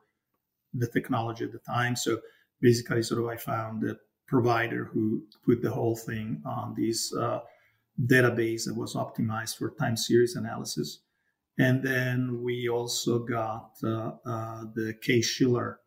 [0.73, 1.95] the technology at the time.
[1.95, 2.19] So
[2.61, 7.39] basically, sort of I found a provider who put the whole thing on this uh,
[8.05, 11.01] database that was optimized for time series analysis.
[11.57, 15.79] And then we also got uh, uh the Case-Shiller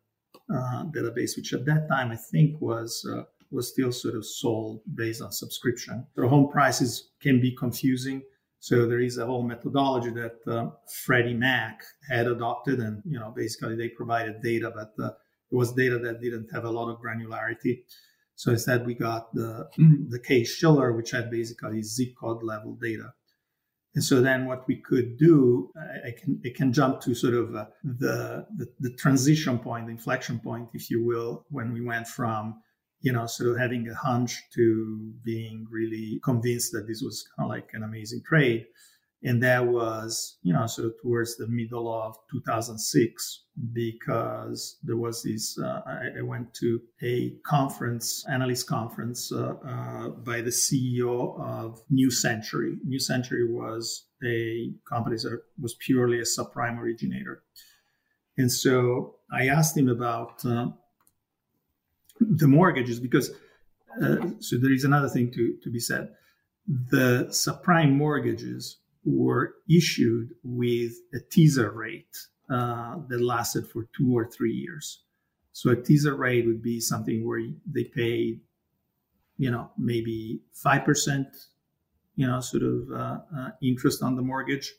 [0.53, 4.81] uh, database, which at that time I think was uh, was still sort of sold
[4.95, 6.05] based on subscription.
[6.15, 8.21] So home prices can be confusing.
[8.59, 10.71] So there is a whole methodology that uh,
[11.05, 15.11] Freddie Mac had adopted, and you know basically they provided data, but uh,
[15.51, 17.83] it was data that didn't have a lot of granularity.
[18.35, 19.69] So instead, we got the
[20.09, 23.13] the Case-Shiller, which had basically zip code level data.
[23.99, 27.53] And so then what we could do, I, can it can jump to sort of
[27.53, 32.07] uh, the, the, the transition point, the inflection point, if you will, when we went
[32.07, 32.61] from
[33.01, 37.47] you know sort of having a hunch to being really convinced that this was kind
[37.47, 38.67] of like an amazing trade
[39.23, 45.23] and that was you know sort of towards the middle of 2006 because there was
[45.23, 51.39] this uh, I, I, went to a conference analyst conference uh, uh, by the ceo
[51.41, 52.77] of new century.
[52.85, 57.43] New century was a company that was purely a subprime originator.
[58.37, 60.67] And so i asked him about uh,
[62.21, 63.31] the mortgages because
[64.01, 66.09] uh, so there is another thing to, to be said.
[66.67, 72.17] The subprime mortgages were issued with a teaser rate
[72.49, 75.03] uh, that lasted for two or three years.
[75.51, 78.41] So a teaser rate would be something where they paid,
[79.37, 81.27] you know, maybe five percent,
[82.15, 84.73] you know, sort of uh, uh, interest on the mortgage,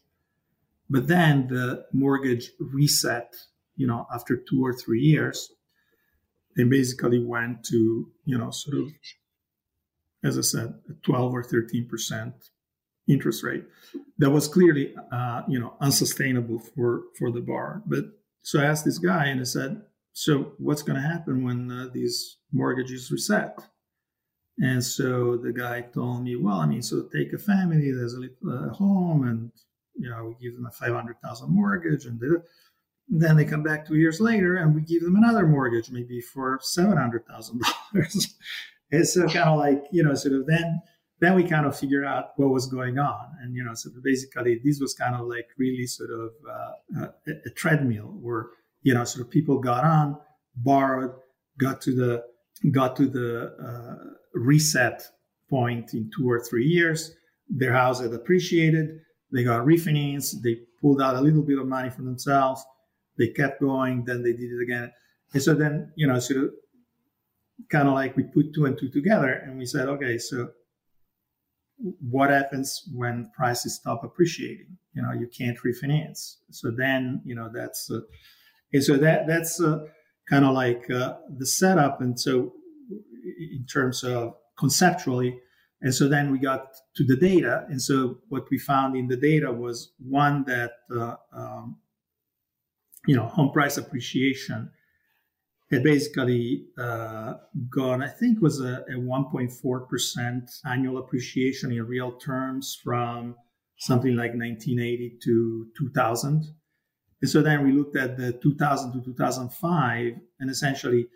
[0.89, 3.35] but then the mortgage reset,
[3.77, 5.53] you know, after two or three years.
[6.57, 8.89] They basically went to, you know, sort of,
[10.25, 12.35] as I said, 12 or 13 percent
[13.09, 13.65] interest rate
[14.19, 17.83] that was clearly uh, you know unsustainable for for the bar.
[17.87, 18.05] But
[18.43, 19.83] so I asked this guy and I said,
[20.13, 23.59] so what's going to happen when uh, these mortgages reset?
[24.59, 28.21] And so the guy told me, well, I mean, so take a family, there's a
[28.21, 29.51] little uh, home, and
[29.97, 32.21] you know, we give them a five hundred thousand mortgage, and
[33.09, 36.59] then they come back two years later, and we give them another mortgage, maybe for
[36.63, 38.35] seven hundred thousand dollars.
[38.91, 40.83] it's so kind of like you know, sort of then
[41.21, 44.61] then we kind of figure out what was going on, and you know, so basically
[44.65, 48.47] this was kind of like really sort of uh, a, a treadmill where
[48.83, 50.17] you know, sort of people got on,
[50.57, 51.13] borrowed,
[51.59, 52.25] got to the
[52.71, 55.03] got to the uh, reset
[55.49, 57.15] point in two or three years.
[57.49, 59.01] Their house had appreciated.
[59.33, 60.43] They got refinanced.
[60.43, 62.65] They pulled out a little bit of money for themselves.
[63.19, 64.05] They kept going.
[64.05, 64.93] Then they did it again.
[65.33, 66.51] And so then, you know, sort of
[67.71, 70.51] kind of like we put two and two together and we said, okay, so
[72.01, 74.77] what happens when prices stop appreciating?
[74.95, 76.37] You know, you can't refinance.
[76.51, 78.01] So then, you know, that's, uh,
[78.81, 79.87] so that that's uh,
[80.29, 82.01] kind of like uh, the setup.
[82.01, 82.53] And so
[83.39, 85.39] in terms of conceptually.
[85.83, 87.65] And so then we got to the data.
[87.69, 91.79] And so what we found in the data was one that, uh, um,
[93.07, 94.71] you know, home price appreciation
[95.71, 97.35] had basically uh,
[97.69, 103.37] gone, I think was a, a 1.4% annual appreciation in real terms from
[103.79, 106.45] something like 1980 to 2000.
[107.23, 111.07] And so then we looked at the 2000 to 2005, and essentially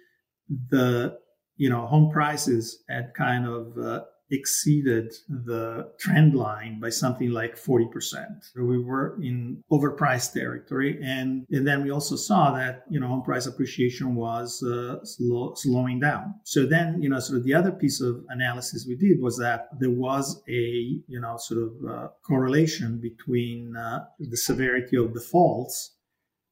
[0.70, 1.18] the
[1.56, 7.56] you know, home prices had kind of uh, exceeded the trend line by something like
[7.56, 7.90] 40%.
[8.54, 10.98] So we were in overpriced territory.
[11.02, 15.54] And, and then we also saw that, you know, home price appreciation was uh, slow,
[15.56, 16.34] slowing down.
[16.44, 19.68] So then, you know, sort of the other piece of analysis we did was that
[19.78, 20.52] there was a,
[21.06, 25.96] you know, sort of uh, correlation between uh, the severity of defaults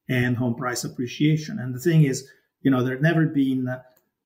[0.09, 1.59] and home price appreciation.
[1.59, 2.29] And the thing is,
[2.61, 3.67] you know, there had never been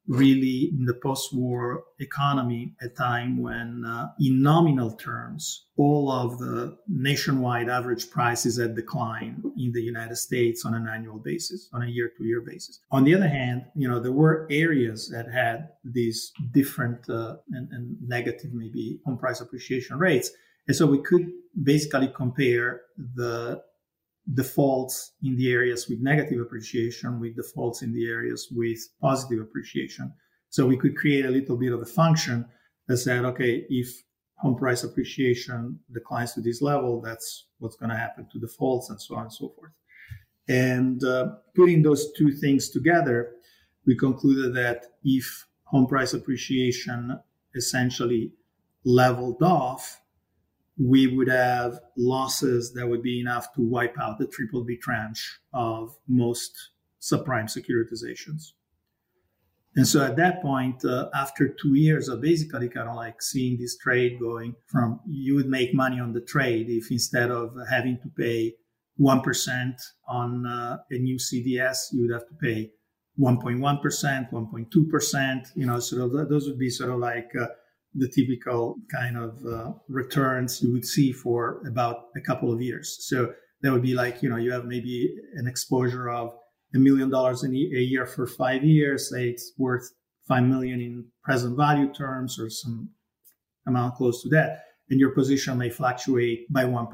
[0.08, 6.76] really in the post-war economy a time when uh, in nominal terms all of the
[6.88, 11.86] nationwide average prices had declined in the united states on an annual basis on a
[11.86, 12.80] year-to-year basis.
[12.90, 17.68] On the other hand you know there were areas that had these different uh, and,
[17.72, 20.30] and negative maybe home price appreciation rates.
[20.68, 21.30] And so we could
[21.62, 22.82] basically compare
[23.14, 23.62] the
[24.34, 30.12] defaults in the areas with negative appreciation with defaults in the areas with positive appreciation.
[30.48, 32.46] So we could create a little bit of a function
[32.88, 34.02] that said, okay, if
[34.36, 39.00] home price appreciation declines to this level, that's what's going to happen to defaults and
[39.00, 39.72] so on and so forth.
[40.48, 43.32] And uh, putting those two things together,
[43.86, 47.18] we concluded that if home price appreciation
[47.54, 48.32] essentially
[48.84, 50.00] leveled off,
[50.78, 55.40] we would have losses that would be enough to wipe out the triple B tranche
[55.52, 56.52] of most
[57.00, 58.52] subprime securitizations.
[59.74, 63.58] And so at that point, uh, after two years of basically kind of like seeing
[63.58, 67.98] this trade going from you would make money on the trade if instead of having
[68.02, 68.54] to pay
[68.98, 69.74] 1%
[70.08, 72.70] on uh, a new CDS, you would have to pay
[73.20, 77.46] 1.1%, 1.2%, you know, sort of those would be sort of like uh,
[77.96, 82.98] the typical kind of uh, returns you would see for about a couple of years.
[83.08, 83.32] So
[83.62, 86.32] that would be like, you know, you have maybe an exposure of
[86.74, 89.88] a million dollars a year for five years, say it's worth
[90.28, 92.90] five million in present value terms or some
[93.66, 94.62] amount close to that.
[94.88, 96.88] And your position may fluctuate by 1%.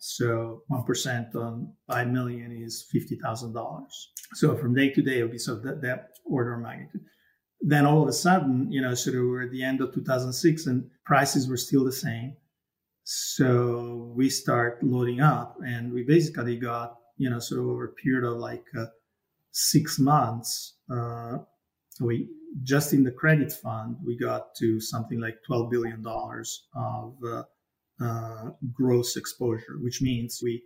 [0.00, 3.86] So 1% on 5 million is $50,000.
[4.34, 7.02] So from day to day, it would be sort of that, that order of magnitude
[7.60, 10.66] then all of a sudden, you know, sort of we're at the end of 2006
[10.66, 12.36] and prices were still the same.
[13.04, 17.92] So we start loading up and we basically got, you know, sort of over a
[17.92, 18.86] period of like uh,
[19.50, 21.38] six months, uh,
[22.00, 22.28] we
[22.62, 27.42] just in the credit fund, we got to something like $12 billion of uh,
[28.00, 30.62] uh, gross exposure, which means we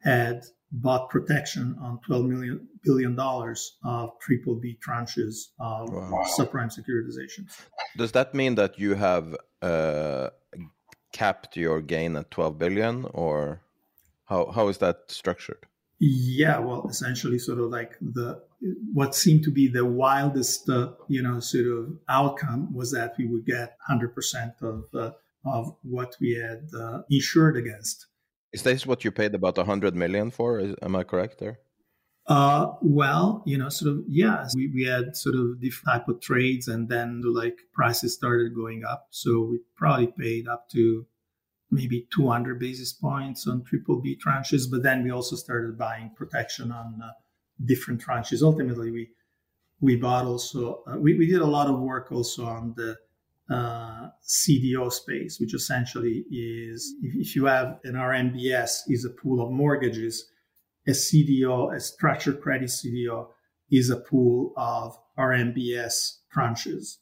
[0.00, 0.42] had
[0.82, 6.24] bought protection on 12 million billion dollars of triple B tranches of wow.
[6.38, 7.60] subprime securitizations.
[7.96, 10.30] Does that mean that you have uh,
[11.12, 13.62] capped your gain at 12 billion, or
[14.26, 15.66] how how is that structured?
[15.98, 18.42] Yeah, well, essentially, sort of like the
[18.92, 23.26] what seemed to be the wildest, uh, you know, sort of outcome was that we
[23.26, 25.12] would get 100% of uh,
[25.44, 28.06] of what we had uh, insured against.
[28.56, 30.58] Is this what you paid about 100 million for?
[30.58, 31.58] Is, am I correct there?
[32.26, 36.22] Uh, well, you know, sort of, yeah, we, we had sort of different type of
[36.22, 39.08] trades and then the like prices started going up.
[39.10, 41.04] So we probably paid up to
[41.70, 44.70] maybe 200 basis points on triple B tranches.
[44.70, 47.10] But then we also started buying protection on uh,
[47.62, 48.42] different tranches.
[48.42, 49.10] Ultimately, we
[49.82, 52.96] we bought also uh, we, we did a lot of work also on the
[53.50, 59.44] uh, CDO space, which essentially is if, if, you have an RMBS is a pool
[59.44, 60.28] of mortgages,
[60.88, 63.28] a CDO, a structured credit CDO,
[63.70, 66.96] is a pool of RMBS tranches.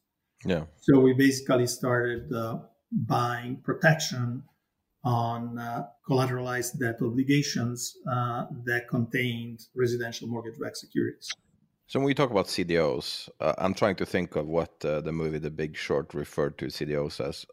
[0.44, 0.64] Yeah.
[0.76, 2.58] So we basically started uh,
[2.92, 4.42] buying protection
[5.02, 11.28] on uh, collateralized debt obligations uh, that contained residential mortgage-backed securities.
[11.86, 15.12] So when we talk about CDOs, uh, I'm trying to think of what uh, the
[15.12, 17.46] movie The Big Short referred to CDOs as.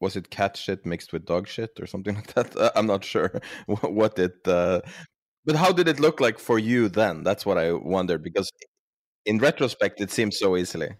[0.00, 2.56] Was it cat shit mixed with dog shit or something like that?
[2.56, 4.46] Uh, I'm not sure what it.
[4.46, 4.82] Uh,
[5.44, 7.24] but how did it look like for you then?
[7.24, 8.50] That's what I wondered because
[9.24, 10.90] in retrospect, it seems so easily.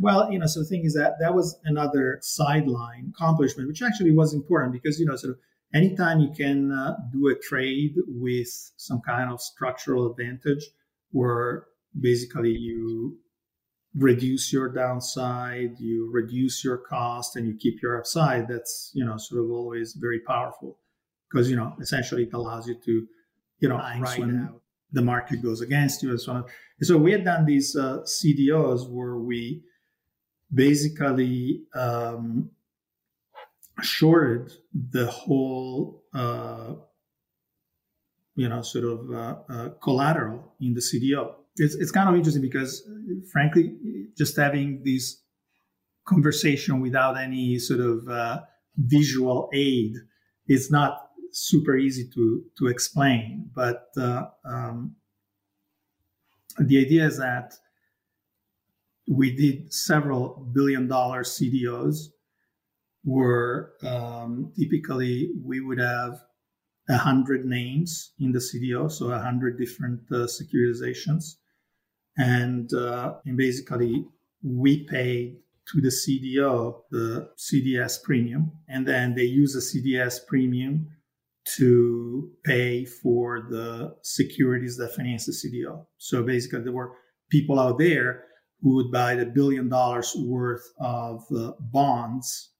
[0.00, 4.10] Well, you know, so the thing is that that was another sideline accomplishment, which actually
[4.10, 5.38] was important because, you know, sort of
[5.72, 10.64] anytime you can uh, do a trade with some kind of structural advantage
[11.12, 11.66] where
[11.98, 13.18] basically you
[13.94, 19.16] reduce your downside, you reduce your cost, and you keep your upside, that's, you know,
[19.16, 20.78] sort of always very powerful
[21.30, 23.06] because, you know, essentially it allows you to,
[23.60, 24.60] you know, ride out
[24.94, 26.44] the market goes against you and so on.
[26.78, 29.62] And so we had done these uh, CDOs where we
[30.52, 32.50] basically um,
[33.82, 36.74] shorted the whole, uh,
[38.36, 41.34] you know, sort of uh, uh collateral in the CDO.
[41.56, 42.82] It's, it's kind of interesting because,
[43.32, 43.76] frankly,
[44.16, 45.22] just having this
[46.06, 48.40] conversation without any sort of uh,
[48.76, 49.94] visual aid
[50.48, 53.50] is not super easy to to explain.
[53.54, 54.96] But uh, um,
[56.58, 57.54] the idea is that
[59.08, 62.08] we did several billion dollar CDOs
[63.04, 66.20] where um, typically we would have
[66.88, 71.36] a hundred names in the CDO, so a hundred different uh, securitizations,
[72.16, 74.06] and uh, and basically
[74.42, 75.38] we paid
[75.72, 80.88] to the CDO the CDS premium, and then they use the CDS premium
[81.56, 85.84] to pay for the securities that finance the CDO.
[85.98, 86.92] So basically, there were
[87.30, 88.24] people out there
[88.62, 92.50] who would buy the billion dollars worth of uh, bonds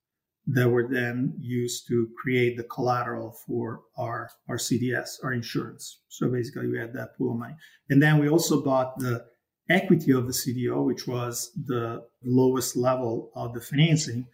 [0.46, 6.02] that were then used to create the collateral for our, our CDS, our insurance.
[6.08, 7.54] So basically, we had that pool of money.
[7.88, 9.24] And then we also bought the
[9.68, 14.26] equity of the CDO, which was the lowest level of the financing,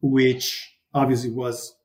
[0.00, 1.76] which obviously was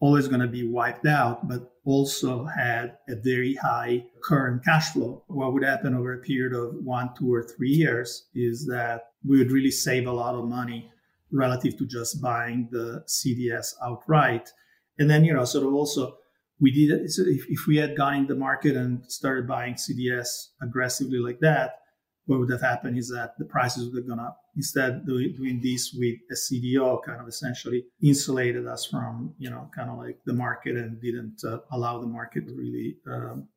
[0.00, 5.22] always going to be wiped out, but also had a very high current cash flow.
[5.28, 9.38] What would happen over a period of one, two, or three years is that we
[9.38, 10.90] would really save a lot of money
[11.32, 14.50] relative to just buying the CDS outright.
[14.98, 16.16] And then, you know, sort of also
[16.60, 20.48] we did, so if, if we had gone in the market and started buying CDS
[20.62, 21.80] aggressively like that,
[22.26, 24.40] what would have happened is that the prices would have gone up.
[24.56, 29.90] Instead, doing this with a CDO kind of essentially insulated us from, you know, kind
[29.90, 33.48] of like the market and didn't uh, allow the market to really um,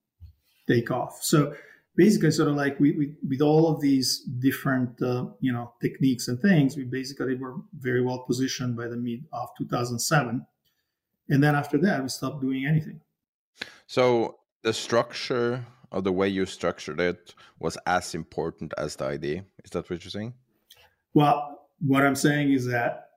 [0.68, 1.20] take off.
[1.22, 1.54] So
[1.96, 6.28] basically, sort of like we, we with all of these different, uh, you know, techniques
[6.28, 10.46] and things, we basically were very well positioned by the mid of 2007.
[11.30, 13.00] And then after that, we stopped doing anything.
[13.86, 19.46] So the structure or the way you structured it was as important as the idea.
[19.64, 20.34] Is that what you're saying?
[21.14, 23.08] Well, what I'm saying is that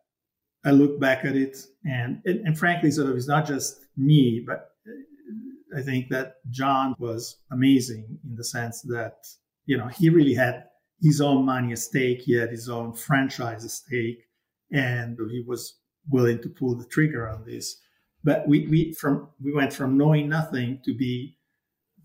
[0.65, 4.45] I look back at it, and, and, and frankly, sort of, it's not just me,
[4.47, 9.17] but uh, I think that John was amazing in the sense that
[9.65, 10.65] you know he really had
[11.01, 14.25] his own money at stake, he had his own franchise at stake,
[14.73, 15.79] and he was
[16.11, 17.81] willing to pull the trigger on this.
[18.23, 21.39] But we we from we went from knowing nothing to be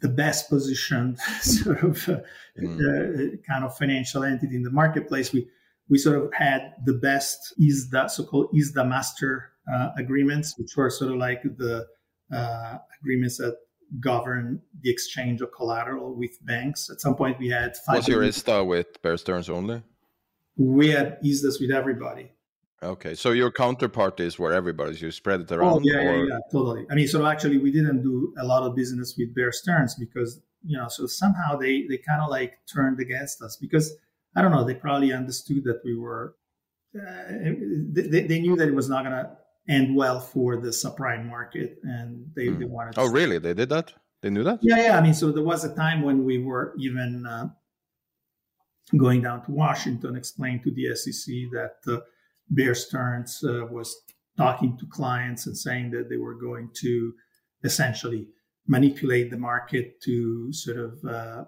[0.06, 2.20] the best positioned sort of uh,
[2.62, 2.78] mm.
[2.80, 5.34] uh, kind of financial entity in the marketplace.
[5.34, 5.48] We
[5.90, 11.12] we sort of had the best ISDA so-called ISDA master uh, agreements, which were sort
[11.12, 11.86] of like the
[12.32, 13.56] uh, agreements that
[14.00, 16.90] govern the exchange of collateral with banks.
[16.90, 17.98] At some point, we had five.
[17.98, 19.82] Was your ISDA with Bear Stearns only?
[20.58, 22.32] We had ISDAs with everybody.
[22.84, 25.02] Okay, so your counterpart is where everybody's.
[25.02, 25.74] You spread it oh, around.
[25.74, 26.18] Oh yeah, or...
[26.18, 26.86] yeah, yeah, totally.
[26.90, 30.42] I mean, so actually, we didn't do a lot of business with Bear Stearns because
[30.66, 33.96] you know, so somehow they they kind of like turned against us because
[34.36, 34.64] I don't know.
[34.64, 36.36] They probably understood that we were.
[36.96, 37.52] Uh,
[37.94, 39.30] they, they knew that it was not going to
[39.68, 42.60] end well for the subprime market, and they, mm.
[42.60, 42.96] they wanted.
[42.98, 43.38] oh, really?
[43.38, 43.94] They did that.
[44.22, 44.60] They knew that.
[44.62, 44.98] Yeah, yeah.
[44.98, 47.50] I mean, so there was a time when we were even uh,
[48.96, 51.76] going down to Washington, explaining to the SEC that.
[51.88, 52.02] Uh,
[52.50, 53.96] Bear Stearns uh, was
[54.38, 57.14] talking to clients and saying that they were going to
[57.64, 58.28] essentially
[58.68, 61.44] manipulate the market to sort of uh,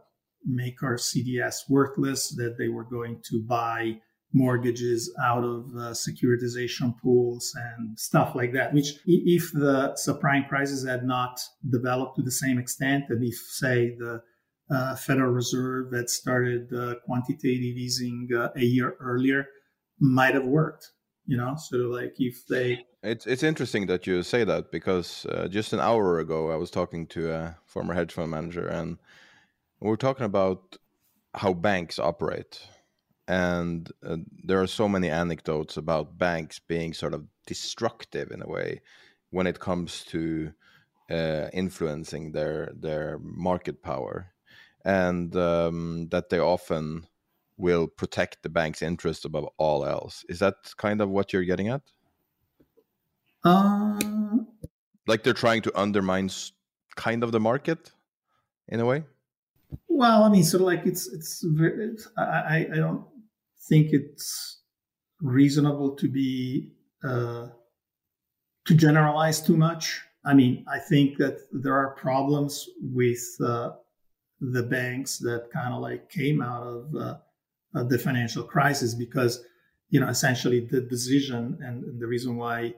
[0.46, 4.00] make our CDS worthless, that they were going to buy
[4.34, 8.74] mortgages out of uh, securitization pools and stuff like that.
[8.74, 11.40] Which, if the subprime crisis had not
[11.70, 14.22] developed to the same extent, and if, say, the
[14.70, 19.48] uh, Federal Reserve had started uh, quantitative easing uh, a year earlier,
[20.00, 20.92] might have worked.
[21.26, 22.86] You know, so like if they.
[23.04, 26.72] It's it's interesting that you say that because uh, just an hour ago I was
[26.72, 28.98] talking to a former hedge fund manager and
[29.80, 30.78] we we're talking about
[31.34, 32.62] how banks operate
[33.28, 38.48] and uh, there are so many anecdotes about banks being sort of destructive in a
[38.48, 38.82] way
[39.32, 40.54] when it comes to
[41.10, 44.34] uh, influencing their their market power,
[44.86, 47.08] and um, that they often
[47.58, 50.24] will protect the bank's interest above all else.
[50.30, 51.82] Is that kind of what you're getting at?
[53.44, 54.00] Uh...
[55.08, 56.30] Like they're trying to undermine
[56.98, 57.92] kind of the market
[58.68, 59.06] in a way.
[59.88, 61.96] Well, I mean, sort of like it's it's very.
[62.18, 63.06] I I don't
[63.70, 64.60] think it's
[65.22, 67.48] reasonable to be uh,
[68.66, 70.02] to generalize too much.
[70.26, 73.72] I mean, I think that there are problems with uh,
[74.42, 77.18] the banks that kind of like came out of uh,
[77.84, 79.44] the financial crisis because,
[79.90, 82.74] you know, essentially the decision and, and the reason why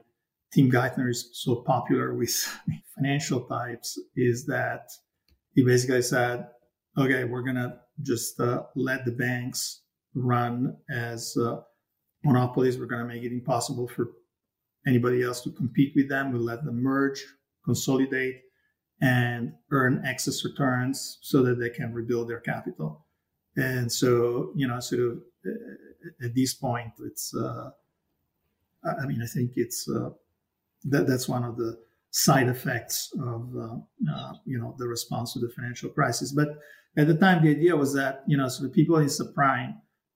[0.52, 2.30] Tim Geithner is so popular with
[2.94, 4.90] financial types is that
[5.54, 6.48] he basically said,
[6.98, 9.82] okay, we're to just uh, let the banks
[10.14, 11.60] run as uh,
[12.24, 12.78] monopolies.
[12.78, 14.10] We're to make it impossible for
[14.86, 16.32] anybody else to compete with them.
[16.32, 17.24] We'll let them merge,
[17.64, 18.42] consolidate,
[19.00, 23.06] and earn excess returns so that they can rebuild their capital.
[23.56, 27.70] And so, you know, sort of uh, at this point, it's, uh,
[28.84, 30.10] I mean, I think it's, uh,
[30.84, 31.78] that, that's one of the
[32.10, 36.32] side effects of, uh, uh, you know, the response to the financial crisis.
[36.32, 36.58] But
[36.96, 39.74] at the time, the idea was that, you know, so the people in subprime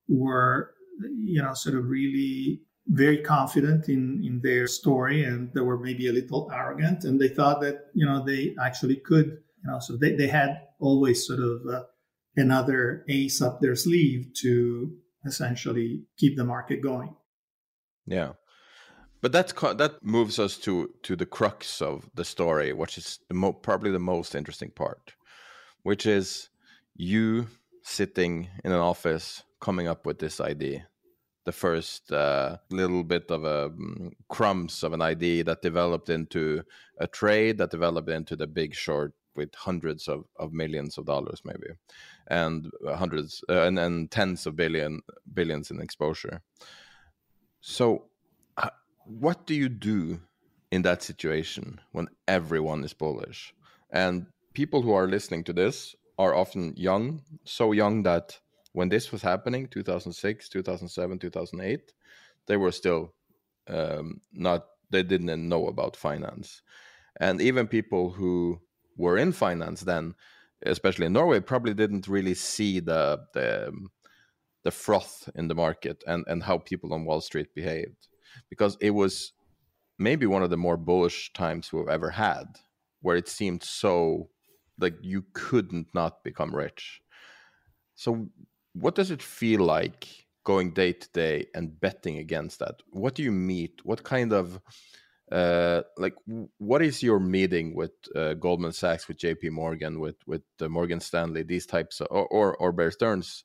[0.09, 0.74] were,
[1.12, 6.09] you know, sort of really very confident in in their story and they were maybe
[6.09, 9.97] a little arrogant and they thought that you know they actually could you know so
[9.97, 11.82] they, they had always sort of uh,
[12.37, 14.93] another ace up their sleeve to
[15.24, 17.14] essentially keep the market going.
[18.07, 18.32] Yeah.
[19.20, 23.53] But that's that moves us to to the crux of the story which is the
[23.62, 25.14] probably the most interesting part
[25.82, 26.51] which is
[26.95, 27.47] you
[27.82, 30.89] sitting in an office coming up with this idea.
[31.45, 36.62] The first uh, little bit of a um, crumbs of an idea that developed into
[36.99, 41.41] a trade that developed into the big short with hundreds of, of millions of dollars
[41.45, 41.68] maybe
[42.28, 45.01] and hundreds uh, and, and tens of billion
[45.32, 46.41] billions in exposure.
[47.61, 48.07] So
[48.57, 48.70] uh,
[49.05, 50.20] what do you do
[50.70, 53.55] in that situation when everyone is bullish?
[53.91, 58.39] And people who are listening to this are often young so young that
[58.72, 61.93] when this was happening 2006 2007 2008
[62.47, 63.12] they were still
[63.68, 66.62] um, not they didn't know about finance.
[67.20, 68.61] And even people who
[68.97, 70.14] were in finance then
[70.66, 73.72] especially in norway probably didn't really see the the
[74.62, 78.09] the froth in the market and and how people on wall street behaved
[78.49, 79.32] because it was
[79.99, 82.45] maybe one of the more bullish times we've ever had
[83.03, 84.28] where it seemed so
[84.78, 87.01] like you couldn't not become rich
[87.95, 88.28] so
[88.72, 92.82] what does it feel like going day to day and betting against that?
[92.90, 93.80] What do you meet?
[93.84, 94.61] What kind of
[95.33, 96.14] uh, like
[96.59, 99.51] what is your meeting with uh, Goldman Sachs, with J.P.
[99.51, 103.45] Morgan, with with uh, Morgan Stanley, these types, of, or, or Bear Stearns,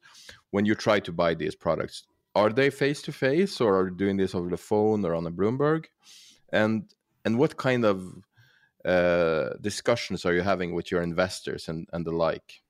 [0.51, 2.03] when you try to buy these products?
[2.35, 5.25] Are they face to face, or are you doing this over the phone or on
[5.25, 5.85] a Bloomberg?
[6.51, 6.93] And
[7.25, 8.03] and what kind of
[8.85, 12.61] uh, discussions are you having with your investors and and the like?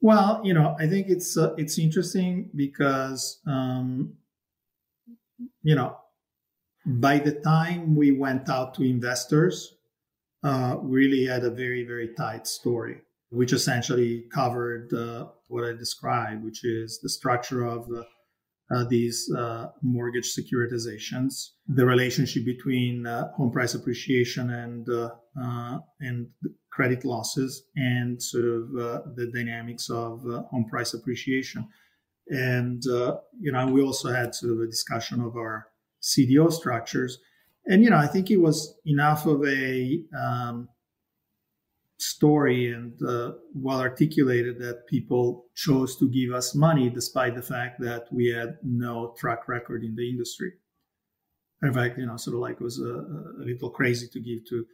[0.00, 4.18] Well, you know, I think it's uh, it's interesting because um,
[5.62, 5.96] you know,
[6.86, 9.74] by the time we went out to investors,
[10.42, 16.44] uh, really had a very very tight story, which essentially covered uh, what I described,
[16.44, 17.90] which is the structure of
[18.70, 26.28] uh, these uh, mortgage securitizations, the relationship between uh, home price appreciation and uh, and
[26.74, 31.68] credit losses and sort of uh, the dynamics of uh, home price appreciation.
[32.28, 35.68] And, uh, you know, we also had sort of a discussion of our
[36.04, 37.18] CDO structures.
[37.66, 40.68] And, you know, I think it was enough of a um,
[41.98, 47.80] story and uh, well articulated that people chose to give us money despite the fact
[47.80, 50.52] that we had no track record in the industry.
[51.62, 52.94] in fact, you know, sort of like it was a,
[53.40, 54.66] a little crazy to give to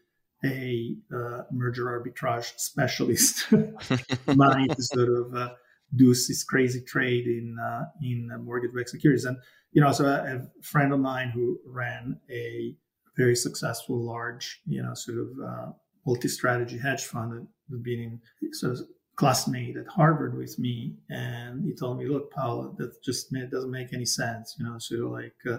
[0.45, 3.53] a uh, merger arbitrage specialist
[4.35, 5.51] money to sort of uh,
[5.95, 9.25] do this crazy trade in uh, in mortgage-backed securities.
[9.25, 9.37] And
[9.73, 12.75] you know, so a, a, friend of mine who ran a
[13.17, 15.73] very successful, large, you know, sort of uh,
[16.07, 18.81] multi-strategy hedge fund that had been in sort of
[19.17, 23.93] classmate at Harvard with me, and he told me, "Look, Paolo, that just doesn't make
[23.93, 25.59] any sense." You know, so like uh,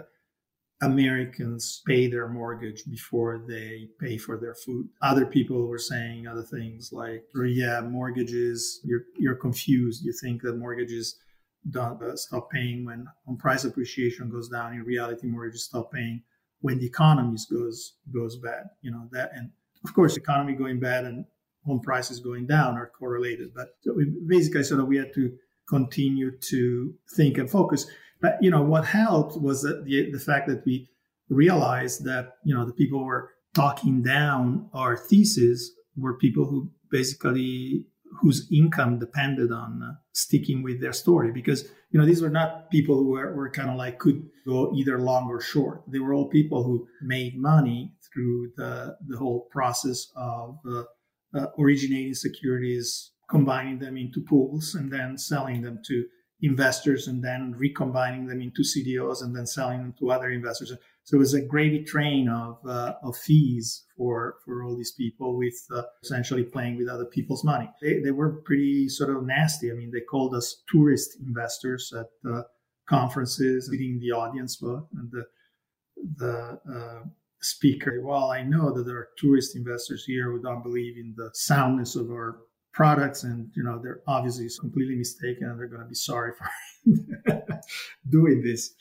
[0.82, 4.88] Americans pay their mortgage before they pay for their food.
[5.00, 8.80] Other people were saying other things like, "Yeah, mortgages.
[8.84, 10.04] You're you're confused.
[10.04, 11.16] You think that mortgages."
[11.76, 14.72] Uh, stop paying when home price appreciation goes down.
[14.72, 16.22] In reality, mortgages stop paying
[16.60, 18.64] when the economy goes goes bad.
[18.80, 19.50] You know that, and
[19.84, 21.24] of course, economy going bad and
[21.64, 23.54] home prices going down are correlated.
[23.54, 25.32] But so we basically sort of we had to
[25.68, 27.86] continue to think and focus.
[28.20, 30.88] But you know what helped was that the the fact that we
[31.28, 37.86] realized that you know the people were talking down our thesis were people who basically
[38.20, 42.70] whose income depended on uh, sticking with their story because you know these were not
[42.70, 46.12] people who were, were kind of like could go either long or short they were
[46.12, 50.82] all people who made money through the the whole process of uh,
[51.34, 56.04] uh, originating securities, combining them into pools, and then selling them to
[56.42, 60.72] investors, and then recombining them into CDOs, and then selling them to other investors.
[61.04, 65.36] So it was a gravy train of uh, of fees for for all these people,
[65.36, 67.68] with uh, essentially playing with other people's money.
[67.80, 69.70] They they were pretty sort of nasty.
[69.70, 72.06] I mean, they called us tourist investors at
[72.88, 75.24] conferences, meeting the audience, and the
[76.16, 77.08] the uh,
[77.40, 78.00] speaker.
[78.02, 81.96] Well, I know that there are tourist investors here who don't believe in the soundness
[81.96, 82.38] of our
[82.72, 86.48] products, and you know they're obviously completely mistaken, and they're going to be sorry for
[88.10, 88.74] doing this.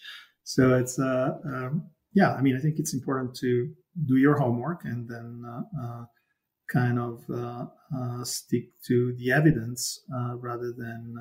[0.44, 2.34] So it's uh, um, yeah.
[2.34, 3.72] I mean, I think it's important to
[4.06, 6.06] do your homework and then uh, uh,
[6.70, 10.00] kind of uh, stick to the evidence
[10.40, 11.16] rather than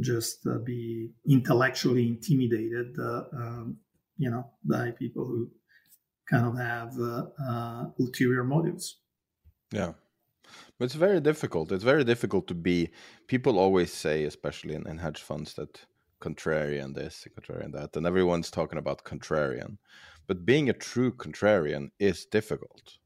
[0.00, 2.96] just be intellectually intimidated.
[2.98, 3.78] Um,
[4.16, 5.50] you know, by people who
[6.28, 6.94] kind of have
[7.98, 8.98] ulterior motives.
[9.72, 9.92] Yeah.
[10.78, 11.72] But it's very difficult.
[11.72, 12.90] It's very difficult to be.
[13.26, 15.86] People always say, especially in, in hedge funds, that
[16.20, 19.78] contrarian this, contrarian that, and everyone's talking about contrarian.
[20.26, 22.98] But being a true contrarian is difficult.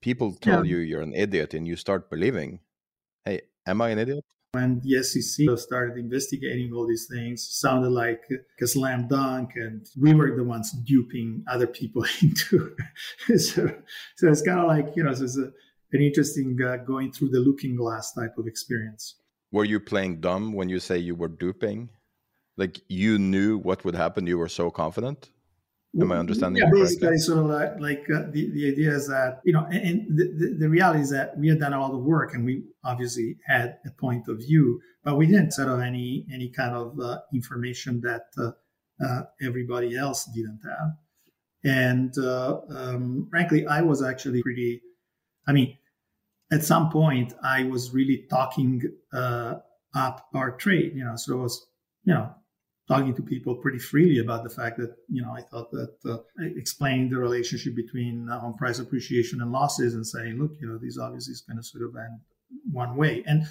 [0.00, 0.70] People tell yeah.
[0.70, 2.60] you you're an idiot, and you start believing,
[3.24, 4.24] "Hey, am I an idiot?
[4.52, 8.22] when the SEC started investigating all these things, sounded like
[8.60, 12.76] a slam dunk, and we were the ones duping other people into.
[13.38, 13.74] so,
[14.16, 15.50] so it's kind of like you know, it's a,
[15.92, 19.16] an interesting uh, going through the looking glass type of experience.
[19.52, 21.88] Were you playing dumb when you say you were duping?
[22.56, 25.30] Like you knew what would happen, you were so confident.
[26.00, 26.62] Am I understanding?
[26.62, 29.84] Yeah, basically, sort of like, like uh, the, the idea is that, you know, and,
[29.84, 32.64] and the, the, the, reality is that we had done all the work and we
[32.82, 36.98] obviously had a point of view, but we didn't set up any, any kind of
[36.98, 38.52] uh, information that uh,
[39.04, 40.92] uh everybody else didn't have.
[41.64, 44.80] And uh, um, frankly, I was actually pretty,
[45.46, 45.76] I mean,
[46.50, 48.82] at some point, I was really talking
[49.12, 49.56] uh,
[49.94, 51.66] up our trade, you know, so it was,
[52.04, 52.34] you know,
[52.88, 56.18] talking to people pretty freely about the fact that you know I thought that uh,
[56.56, 60.78] explaining the relationship between uh, home price appreciation and losses and saying, look, you know,
[60.78, 62.20] these obviously is going to sort of end
[62.70, 63.44] one way, and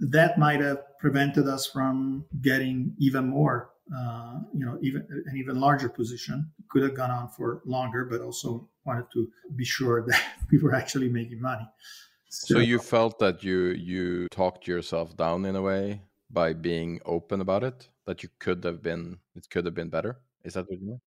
[0.00, 5.60] that might have prevented us from getting even more, uh, you know, even an even
[5.60, 6.50] larger position.
[6.68, 10.74] Could have gone on for longer, but also wanted to be sure that we were
[10.74, 11.68] actually making money.
[12.30, 17.00] So, so you felt that you you talked yourself down in a way by being
[17.04, 20.18] open about it that you could have been it could have been better?
[20.42, 21.00] Is that what you mean?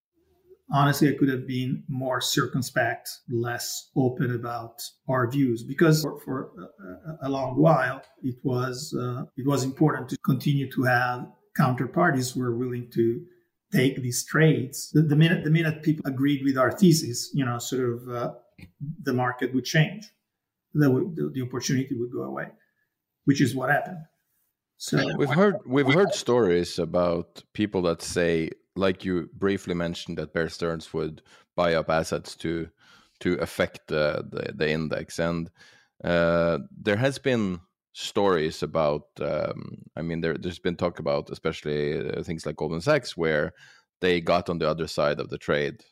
[0.72, 3.66] Honestly i could have been more circumspect less
[3.98, 4.76] open about
[5.10, 6.38] our views because for, for
[7.22, 8.02] a, a, long while
[8.32, 11.28] it was uh, it was important to continue to have
[11.64, 13.06] counterparties who were willing to
[13.80, 14.90] take these trades.
[14.94, 18.32] The, the minute the minute people agreed with our thesis you know sort of uh,
[19.08, 20.04] the market would change.
[20.82, 20.88] The,
[21.18, 22.48] the, the opportunity would go away
[23.26, 24.02] which is what happened
[24.84, 30.34] so we've heard we've heard stories about people that say, like you briefly mentioned, that
[30.34, 31.22] Bear Stearns would
[31.56, 32.68] buy up assets to
[33.22, 35.50] to affect the the, the index, and
[36.04, 37.62] uh, there has been
[37.94, 39.08] stories about.
[39.22, 43.54] Um, I mean, there there's been talk about, especially uh, things like Goldman Sachs, where
[44.02, 45.86] they got on the other side of the trade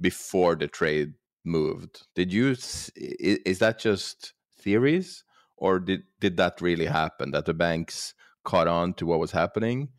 [0.00, 1.12] before the trade
[1.44, 2.04] moved.
[2.16, 2.56] Did you?
[2.96, 5.22] Is that just theories?
[5.58, 7.30] Or did did that really happen?
[7.32, 9.90] That the banks caught on to what was happening,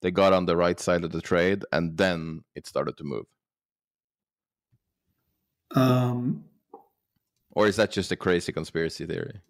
[0.00, 3.26] they got on the right side of the trade, and then it started to move.
[5.74, 6.44] Um,
[7.50, 9.40] or is that just a crazy conspiracy theory?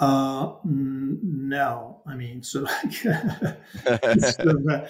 [0.00, 4.86] Uh, no, I mean, so like, so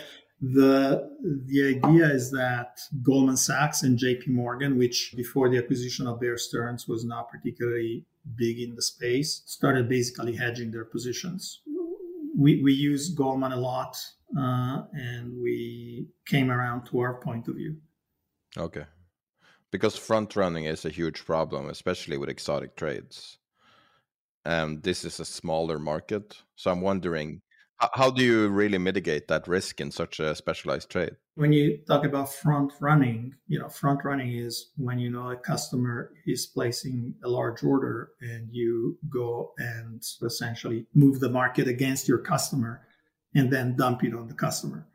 [0.53, 1.11] the,
[1.47, 4.31] the idea is that Goldman Sachs and J.P.
[4.31, 8.05] Morgan, which before the acquisition of Bear Stearns was not particularly
[8.37, 11.61] big in the space, started basically hedging their positions.
[12.37, 13.97] We we use Goldman a lot,
[14.37, 17.77] uh, and we came around to our point of view.
[18.57, 18.85] Okay,
[19.71, 23.39] because front running is a huge problem, especially with exotic trades
[24.45, 26.37] um, this is a smaller market.
[26.57, 27.41] So I'm wondering,
[27.93, 31.17] how, do you really mitigate that risk in such a specialized trade?
[31.35, 35.37] When you talk about front running, you know, front running is when you know a
[35.37, 42.09] customer is placing a large order and you go and essentially move the market against
[42.09, 42.87] your customer
[43.35, 44.87] and then dump it on the customer.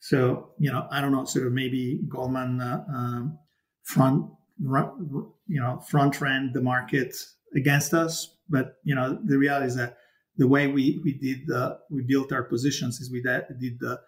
[0.00, 3.38] So, you know, I don't know, sort of maybe Goldman uh, um,
[3.84, 4.26] front,
[4.60, 7.14] run, you know, front ran the market
[7.54, 8.36] against us.
[8.48, 9.96] But you know, the reality is that
[10.36, 14.00] the way we we did the we built our positions is we did the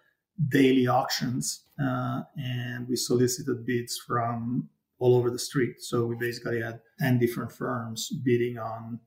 [0.49, 4.69] daily auctions uh, and we solicited bids from
[4.99, 5.75] all over the street.
[5.79, 8.99] So we basically had ten different firms bidding on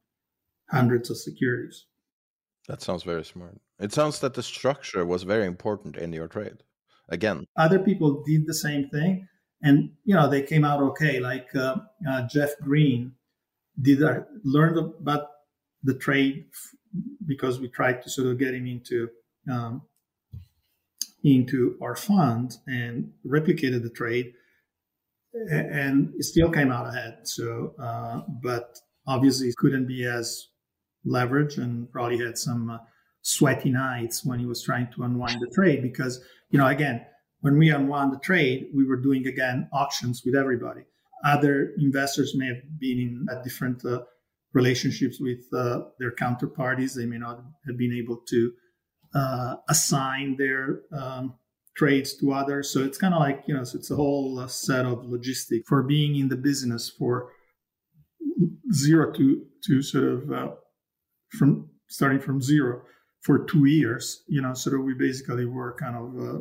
[0.71, 1.87] hundreds of securities.
[2.68, 3.61] That sounds very smart.
[3.81, 6.62] It sounds that the structure was very important in your trade.
[7.09, 9.27] Again, other people did the same thing,
[9.62, 11.21] and you know they came out okay.
[11.21, 11.77] Like uh,
[12.09, 13.12] uh, Jeff Greene,
[13.81, 15.30] did I learn about
[15.83, 16.47] the trade
[17.26, 19.09] because we tried to sort of get him into
[19.51, 19.83] um,
[21.22, 24.33] into our fund and replicated the trade,
[25.51, 27.18] and it still came out ahead.
[27.24, 30.49] So, uh, but obviously, it couldn't be as
[31.05, 32.78] leverage and probably had some uh,
[33.22, 37.05] sweaty nights when he was trying to unwind the trade because you know again
[37.41, 40.83] when we unwound the trade we were doing again auctions with everybody
[41.24, 44.01] other investors may have been in a different uh,
[44.53, 46.95] relationships with uh, their counterparties.
[46.95, 48.53] They may not have been able to
[49.15, 51.35] uh, assign their um,
[51.77, 52.73] trades to others.
[52.73, 55.69] So it's kind of like, you know, so it's a whole uh, set of logistics
[55.69, 57.31] for being in the business for
[58.73, 60.49] zero to, to sort of uh,
[61.39, 62.83] from starting from zero
[63.23, 66.41] for two years, you know, of we basically were kind of uh,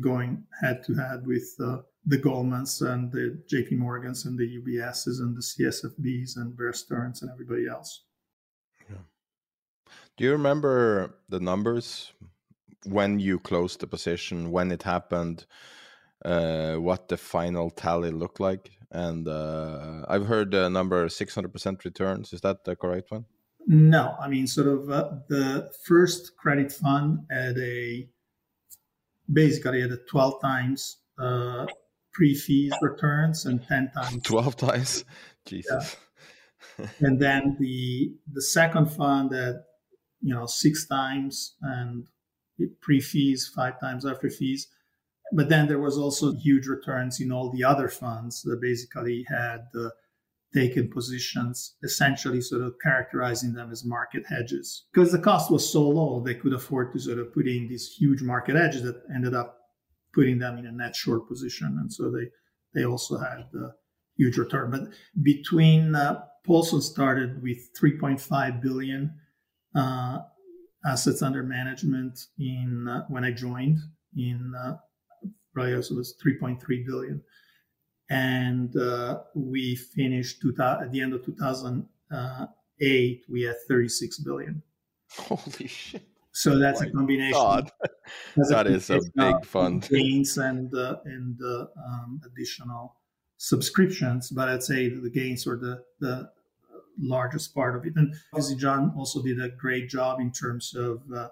[0.00, 1.48] going head to head with
[2.06, 7.20] the Goldmans and the JP Morgans and the UBSs and the CSFBs and Bear Stearns
[7.20, 8.04] and everybody else.
[8.88, 8.98] Yeah.
[10.16, 12.12] Do you remember the numbers
[12.84, 15.46] when you closed the position, when it happened,
[16.24, 18.70] uh, what the final tally looked like?
[18.92, 22.32] And uh, I've heard the number 600% returns.
[22.32, 23.24] Is that the correct one?
[23.66, 28.08] No, I mean, sort of uh, the first credit fund at a
[29.32, 31.66] basically at a 12 times uh,
[32.16, 34.22] pre-fees returns and 10 times.
[34.22, 35.04] 12 times?
[35.44, 35.96] Jesus.
[36.78, 36.86] Yeah.
[37.00, 39.54] and then the the second fund at
[40.20, 42.06] you know six times and
[42.80, 44.68] pre-fees five times after fees.
[45.32, 49.62] But then there was also huge returns in all the other funds that basically had
[49.78, 49.90] uh,
[50.54, 54.84] taken positions essentially sort of characterizing them as market hedges.
[54.92, 57.94] Because the cost was so low they could afford to sort of put in these
[57.98, 59.65] huge market hedges that ended up
[60.16, 62.30] putting them in a net short position, and so they
[62.74, 63.74] they also had a
[64.16, 64.70] huge return.
[64.70, 64.88] But
[65.22, 69.14] between uh, Paulson started with 3.5 billion
[69.74, 70.20] uh,
[70.86, 73.78] assets under management in uh, when I joined
[74.16, 74.78] in uh,
[75.58, 77.22] it was 3.3 billion,
[78.10, 84.62] and uh, we finished at the end of 2008 we had 36 billion.
[85.12, 86.15] Holy shit!
[86.36, 87.32] So that's a combination.
[87.32, 87.70] God.
[88.36, 89.88] That's that a is a big fund.
[89.88, 92.94] Gains and uh, and uh, um, additional
[93.38, 96.30] subscriptions, but I'd say the gains were the the
[97.00, 97.94] largest part of it.
[97.96, 101.28] And obviously, John also did a great job in terms of uh,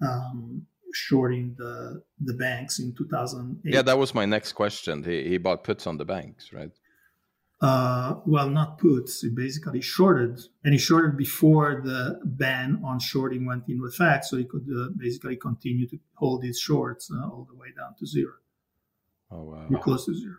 [0.00, 3.74] um, shorting the the banks in 2008.
[3.74, 5.02] Yeah, that was my next question.
[5.02, 6.70] He he bought puts on the banks, right?
[7.64, 9.22] Uh, well, not puts.
[9.22, 14.36] He basically shorted, and he shorted before the ban on shorting went into effect, so
[14.36, 18.06] he could uh, basically continue to hold these shorts uh, all the way down to
[18.06, 18.34] zero.
[19.30, 19.66] Oh wow!
[19.70, 20.36] Or close to zero.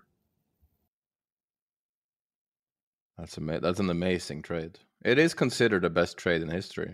[3.18, 4.78] That's ama- That's an amazing trade.
[5.04, 6.94] It is considered the best trade in history.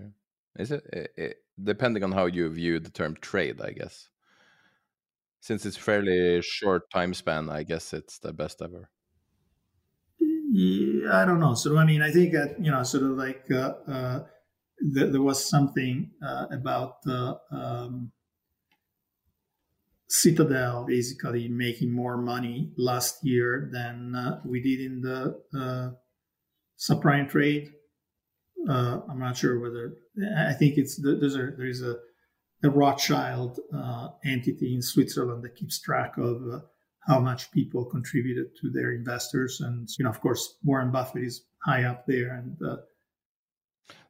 [0.57, 0.83] Is it?
[0.93, 1.37] It, it?
[1.61, 4.07] Depending on how you view the term trade, I guess.
[5.41, 8.89] Since it's fairly short time span, I guess it's the best ever.
[10.53, 11.53] I don't know.
[11.53, 14.19] So I mean, I think that you know, sort of like uh, uh,
[14.93, 16.97] th- there was something uh, about
[17.51, 18.11] um,
[20.11, 25.91] Citadel basically making more money last year than uh, we did in the uh,
[26.77, 27.69] subprime trade.
[28.69, 29.93] Uh, I'm not sure whether
[30.37, 31.95] I think it's there's a there's a,
[32.61, 36.59] a Rothschild uh, entity in Switzerland that keeps track of uh,
[37.07, 41.43] how much people contributed to their investors, and you know, of course, Warren Buffett is
[41.63, 42.77] high up there, and uh,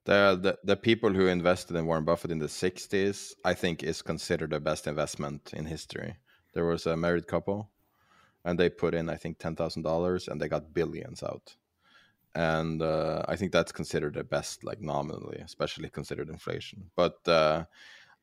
[0.05, 4.01] the, the the people who invested in Warren Buffett in the '60s, I think, is
[4.01, 6.15] considered the best investment in history.
[6.53, 7.71] There was a married couple,
[8.43, 11.55] and they put in, I think, ten thousand dollars, and they got billions out.
[12.33, 16.89] And uh, I think that's considered the best, like nominally, especially considered inflation.
[16.95, 17.65] But uh,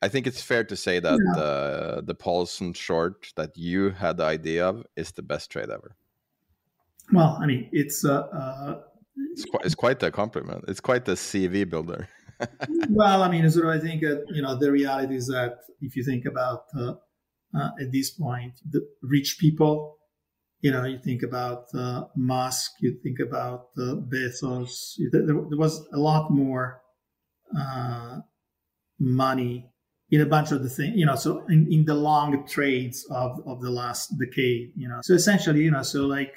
[0.01, 1.41] I think it's fair to say that yeah.
[1.41, 5.97] uh, the Paulson short that you had the idea of is the best trade ever.
[7.13, 8.81] Well, I mean, it's uh, uh
[9.33, 10.65] it's quite, it's quite a compliment.
[10.69, 12.09] It's quite a CV builder.
[12.91, 16.05] well, I mean, so I think uh, you know the reality is that if you
[16.05, 16.95] think about uh,
[17.55, 19.99] uh, at this point the rich people,
[20.61, 24.95] you know, you think about uh, Musk, you think about uh, Bezos.
[25.13, 26.83] There, there, was a lot more
[27.57, 28.19] uh,
[28.99, 29.71] money
[30.11, 31.17] in a bunch of the things, you know.
[31.17, 35.01] So in, in the long trades of of the last decade, you know.
[35.03, 36.35] So essentially, you know, so like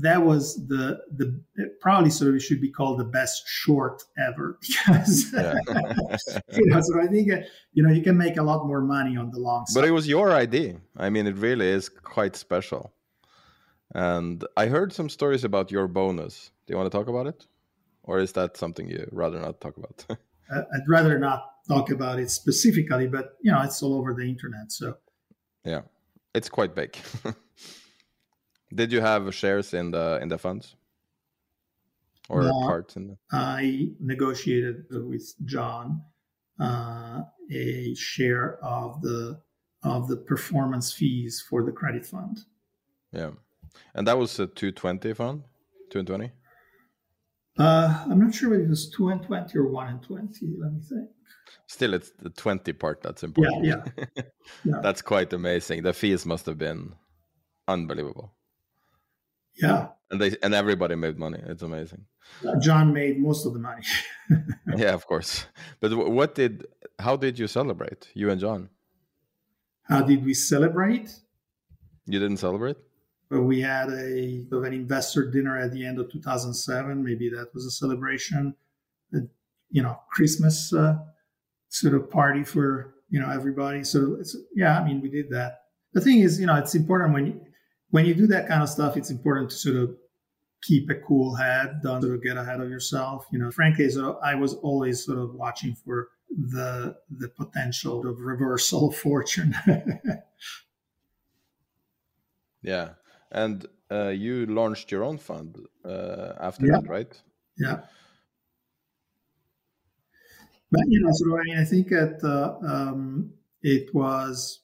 [0.00, 1.40] that was the the
[1.80, 7.06] probably sort of should be called the best short ever because you know so I
[7.06, 7.38] think uh,
[7.72, 9.80] you know you can make a lot more money on the long side.
[9.80, 10.76] But it was your idea.
[10.96, 12.92] I mean, it really is quite special.
[13.94, 16.50] And I heard some stories about your bonus.
[16.66, 17.46] Do you want to talk about it,
[18.02, 20.06] or is that something you rather not talk about?
[20.50, 24.70] I'd rather not talk about it specifically, but you know it's all over the internet.
[24.70, 24.96] So
[25.64, 25.82] yeah,
[26.34, 26.96] it's quite big.
[28.74, 30.76] Did you have shares in the in the funds
[32.28, 33.16] or no, parts in the?
[33.32, 36.02] I negotiated with John
[36.60, 39.40] uh, a share of the
[39.82, 42.40] of the performance fees for the credit fund.
[43.12, 43.30] Yeah,
[43.94, 45.44] and that was a two twenty fund,
[45.90, 46.32] two and twenty.
[47.58, 50.54] Uh, I'm not sure whether it was two and twenty or one and twenty.
[50.58, 51.10] Let me think.
[51.66, 53.64] Still, it's the twenty part that's important.
[53.64, 54.22] Yeah, yeah.
[54.64, 54.80] yeah.
[54.82, 55.82] that's quite amazing.
[55.82, 56.94] The fees must have been
[57.66, 58.34] unbelievable.
[59.60, 59.88] Yeah.
[60.10, 61.40] And they and everybody made money.
[61.46, 62.04] It's amazing.
[62.60, 63.82] John made most of the money.
[64.76, 65.46] yeah, of course.
[65.80, 66.66] But what did?
[66.98, 68.08] How did you celebrate?
[68.14, 68.68] You and John.
[69.88, 71.10] How did we celebrate?
[72.06, 72.76] You didn't celebrate.
[73.28, 77.02] But we had a of an investor dinner at the end of 2007.
[77.02, 78.54] Maybe that was a celebration.
[79.70, 80.98] You know, Christmas uh,
[81.68, 83.84] sort of party for you know everybody.
[83.84, 84.78] So it's yeah.
[84.78, 85.62] I mean, we did that.
[85.92, 87.40] The thing is, you know, it's important when you,
[87.90, 89.96] when you do that kind of stuff, it's important to sort of
[90.62, 93.26] keep a cool head, don't sort of get ahead of yourself.
[93.32, 98.20] You know, frankly, so I was always sort of watching for the the potential of
[98.20, 99.54] reversal of fortune.
[102.62, 102.90] yeah,
[103.32, 106.72] and uh, you launched your own fund uh, after yeah.
[106.72, 107.22] that, right?
[107.58, 107.80] Yeah.
[110.70, 114.60] But you know, so I mean, I think that uh, um, it was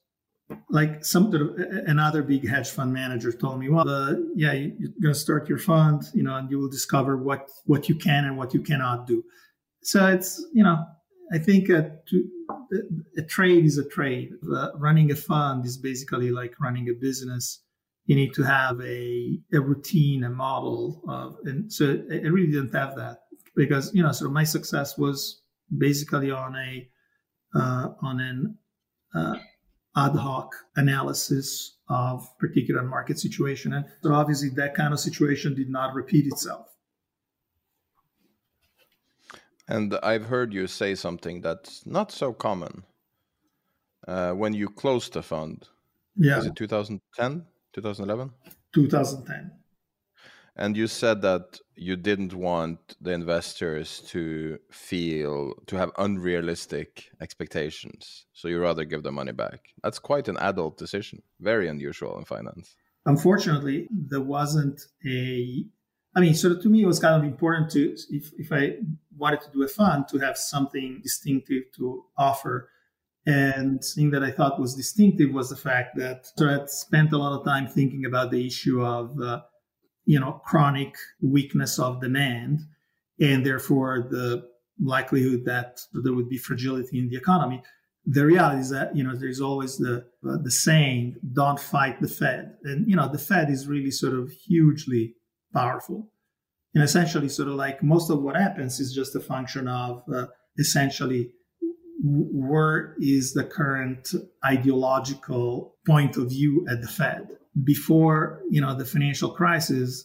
[0.68, 1.32] like some
[1.86, 5.58] another big hedge fund manager told me, well, uh, yeah, you're going to start your
[5.58, 9.06] fund, you know, and you will discover what what you can and what you cannot
[9.06, 9.24] do.
[9.82, 10.84] So it's you know,
[11.32, 12.28] I think a, to,
[13.16, 14.32] a trade is a trade.
[14.52, 17.60] Uh, running a fund is basically like running a business.
[18.06, 22.74] You need to have a a routine, a model, of, and so I really didn't
[22.74, 23.22] have that
[23.54, 25.42] because you know, so my success was
[25.76, 26.88] basically on a
[27.54, 28.58] uh, on an
[29.14, 29.36] uh,
[29.96, 33.74] ad hoc analysis of particular market situation.
[33.74, 36.68] And so obviously that kind of situation did not repeat itself.
[39.68, 42.84] And I've heard you say something that's not so common.
[44.06, 45.68] Uh, when you closed the fund,
[46.16, 46.38] yeah.
[46.38, 48.30] is it 2010, 2011?
[48.74, 49.52] 2010.
[50.54, 58.26] And you said that you didn't want the investors to feel to have unrealistic expectations.
[58.34, 59.72] So you rather give the money back.
[59.82, 61.22] That's quite an adult decision.
[61.40, 62.76] Very unusual in finance.
[63.06, 65.64] Unfortunately, there wasn't a
[66.14, 68.76] I mean, so to me, it was kind of important to, if, if I
[69.16, 72.68] wanted to do a fund, to have something distinctive to offer.
[73.24, 77.38] And thing that I thought was distinctive was the fact that I spent a lot
[77.38, 79.42] of time thinking about the issue of uh,
[80.04, 82.60] you know chronic weakness of demand
[83.20, 84.48] and therefore the
[84.80, 87.62] likelihood that there would be fragility in the economy.
[88.04, 92.08] The reality is that you know there's always the uh, the saying don't fight the
[92.08, 92.56] fed.
[92.64, 95.14] And you know the fed is really sort of hugely
[95.54, 96.10] powerful.
[96.74, 100.26] And essentially sort of like most of what happens is just a function of uh,
[100.58, 101.32] essentially
[102.02, 104.12] where is the current
[104.44, 107.28] ideological point of view at the Fed.
[107.64, 110.04] Before, you know, the financial crisis,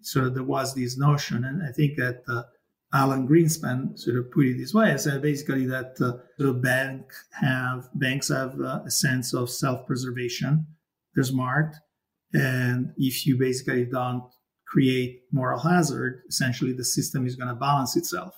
[0.00, 2.44] so there was this notion, and I think that uh,
[2.92, 8.30] Alan Greenspan sort of put it this way: basically that uh, the bank have banks
[8.30, 10.66] have uh, a sense of self-preservation.
[11.14, 11.76] They're smart,
[12.32, 14.24] and if you basically don't
[14.66, 18.34] create moral hazard, essentially the system is going to balance itself.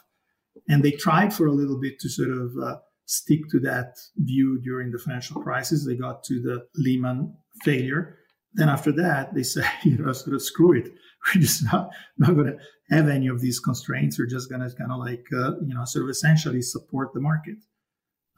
[0.69, 2.79] And they tried for a little bit to sort of uh,
[3.11, 5.85] stick to that view during the financial crisis.
[5.85, 7.35] They got to the Lehman
[7.65, 8.17] failure.
[8.55, 10.89] Then after that, they say, you know, sort of screw it.
[11.35, 14.19] We're just not, not going to have any of these constraints.
[14.19, 17.21] We're just going to kind of like, uh, you know, sort of essentially support the
[17.21, 17.57] market.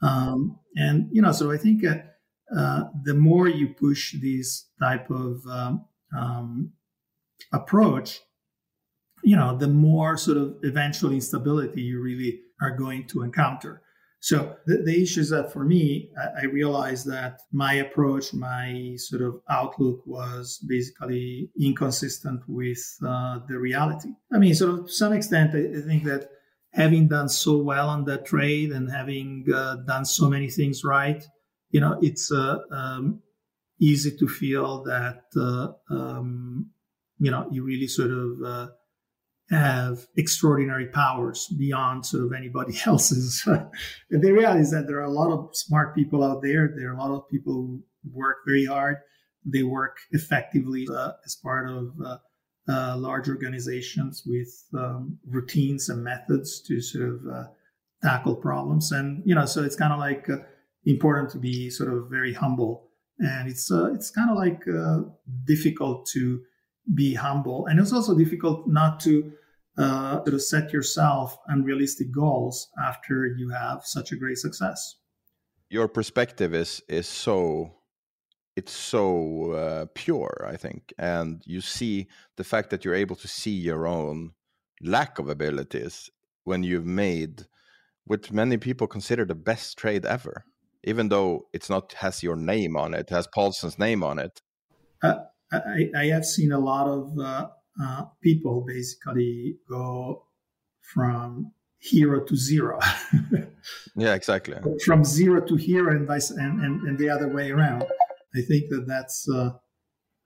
[0.01, 1.99] Um, and, you know, so I think uh,
[2.55, 5.85] uh, the more you push this type of um,
[6.17, 6.73] um,
[7.53, 8.19] approach,
[9.23, 13.82] you know, the more sort of eventual instability you really are going to encounter.
[14.23, 18.95] So the, the issue is that for me, I, I, realized that my approach, my
[18.95, 24.11] sort of outlook was basically inconsistent with uh, the reality.
[24.33, 26.29] I mean, sort of to some extent, I, I, think that
[26.71, 31.21] having done so well on that trade and having uh, done so many things right,
[31.71, 33.21] you know, it's uh, um,
[33.81, 36.69] easy to feel that uh, um,
[37.19, 38.67] you know you really sort of uh,
[39.49, 43.43] have extraordinary powers beyond sort of anybody else's.
[43.45, 46.73] and the reality is that there are a lot of smart people out there.
[46.75, 48.97] There are a lot of people who work very hard.
[49.45, 52.17] They work effectively uh, as part of uh,
[52.69, 57.43] uh, large organizations with um, routines and methods to sort of uh,
[58.01, 58.91] tackle problems.
[58.91, 60.37] And you know, so it's kind of like uh,
[60.85, 62.89] important to be sort of very humble.
[63.19, 64.63] And it's uh, it's kind of like
[65.45, 66.41] difficult to
[66.93, 67.65] be humble.
[67.67, 69.31] And it's also difficult not to
[69.77, 74.95] uh, to set yourself unrealistic goals after you have such a great success.
[75.69, 77.71] Your perspective is is so
[78.55, 82.07] it's so uh, pure, I think, and you see
[82.37, 84.33] the fact that you're able to see your own
[84.81, 86.11] lack of abilities
[86.43, 87.47] when you've made
[88.05, 90.45] what many people consider the best trade ever,
[90.83, 94.41] even though it's not has your name on it, has Paulson's name on it.
[95.01, 95.15] Uh,
[95.53, 97.47] I, I have seen a lot of uh,
[97.81, 100.25] uh, people basically go
[100.93, 102.79] from hero to zero.
[103.95, 104.55] yeah, exactly.
[104.85, 107.83] From zero to hero and vice and, and, and the other way around.
[108.35, 109.51] I think that that's uh,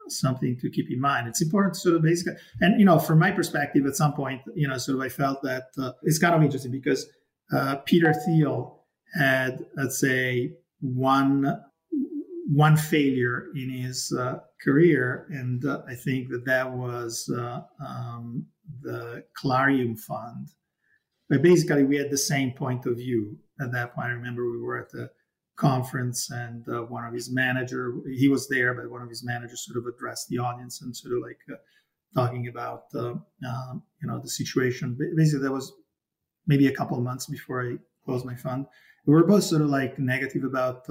[0.07, 1.27] something to keep in mind.
[1.27, 4.41] It's important to sort of basically, and you know, from my perspective, at some point,
[4.55, 7.07] you know, sort of I felt that uh, it's kind of interesting because
[7.53, 8.83] uh, Peter Thiel
[9.15, 11.61] had, let's say, one
[12.47, 18.45] one failure in his uh, career, and uh, I think that that was uh, um,
[18.81, 20.49] the Clarium Fund.
[21.29, 24.07] But basically, we had the same point of view at that point.
[24.07, 25.09] I remember we were at the
[25.57, 29.65] conference, and uh, one of his manager he was there, but one of his managers
[29.65, 31.57] sort of addressed the audience and sort of like uh,
[32.15, 34.97] talking about uh, um, you know the situation.
[35.17, 35.73] Basically, that was
[36.45, 37.75] maybe a couple of months before I
[38.05, 38.67] closed my fund.
[39.05, 40.89] We were both sort of like negative about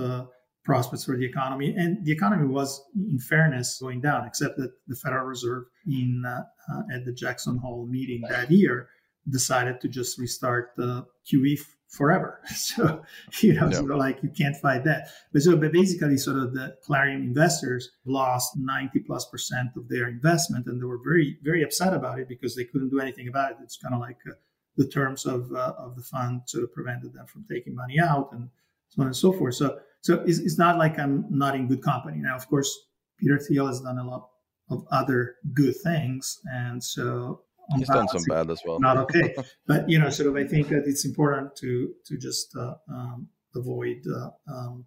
[0.67, 1.75] prospects for the economy.
[1.75, 6.43] And the economy was, in fairness, going down, except that the Federal Reserve, in uh,
[6.71, 8.89] uh, at the Jackson Hole meeting that year,
[9.31, 11.59] decided to just restart the QE
[11.89, 12.41] forever.
[12.51, 13.03] So
[13.41, 15.09] you know, sort of like you can't fight that.
[15.33, 20.09] But so, but basically, sort of the Clarium investors lost ninety plus percent of their
[20.09, 23.53] investment, and they were very, very upset about it because they couldn't do anything about
[23.53, 23.59] it.
[23.62, 24.35] It's kind of like uh,
[24.77, 28.31] the terms of uh, of the fund sort of prevented them from taking money out,
[28.33, 28.51] and
[28.97, 29.55] so on and so forth.
[29.55, 32.18] So so it's, it's not like I'm not in good company.
[32.20, 32.72] Now, of course,
[33.18, 34.28] Peter Thiel has done a lot
[34.70, 36.38] of other good things.
[36.53, 37.42] And so
[37.76, 38.78] he's done some bad as well.
[38.78, 39.34] Not okay.
[39.66, 43.28] but, you know, sort of, I think that it's important to, to just uh, um,
[43.55, 44.84] avoid uh, um,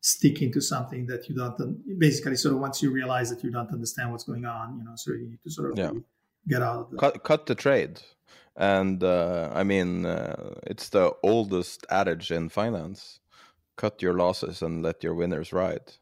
[0.00, 3.72] sticking to something that you don't, basically, sort of once you realize that you don't
[3.72, 5.92] understand what's going on, you know, so you need to sort of yeah.
[6.46, 6.98] get out of the...
[6.98, 8.00] Cut, cut the trade.
[8.54, 13.20] And uh, I mean, uh, it's the oldest adage in finance
[13.78, 15.94] cut your losses and let your winners ride.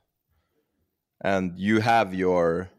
[1.22, 2.70] And you have your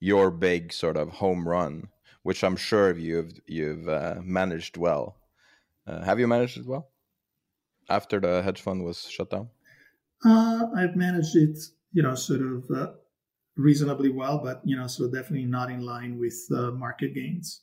[0.00, 1.88] your big sort of home run,
[2.22, 5.16] which I'm sure you've you've uh, managed well.
[5.86, 6.88] Uh, have you managed it well
[7.90, 9.48] after the hedge fund was shut down?
[10.24, 11.58] Uh, I've managed it,
[11.92, 12.92] you know, sort of uh,
[13.56, 17.62] reasonably well, but you know, so definitely not in line with uh, market gains.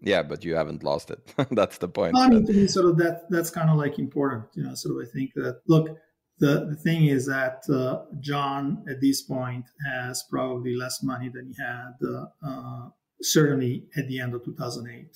[0.00, 1.20] Yeah, but you haven't lost it.
[1.52, 2.16] that's the point.
[2.16, 4.74] I mean, to me, sort of that that's kind of like important, you know.
[4.74, 5.96] Sort of, I think that look,
[6.38, 11.46] the, the thing is that uh, John, at this point, has probably less money than
[11.46, 12.88] he had uh, uh,
[13.20, 15.06] certainly at the end of 2008.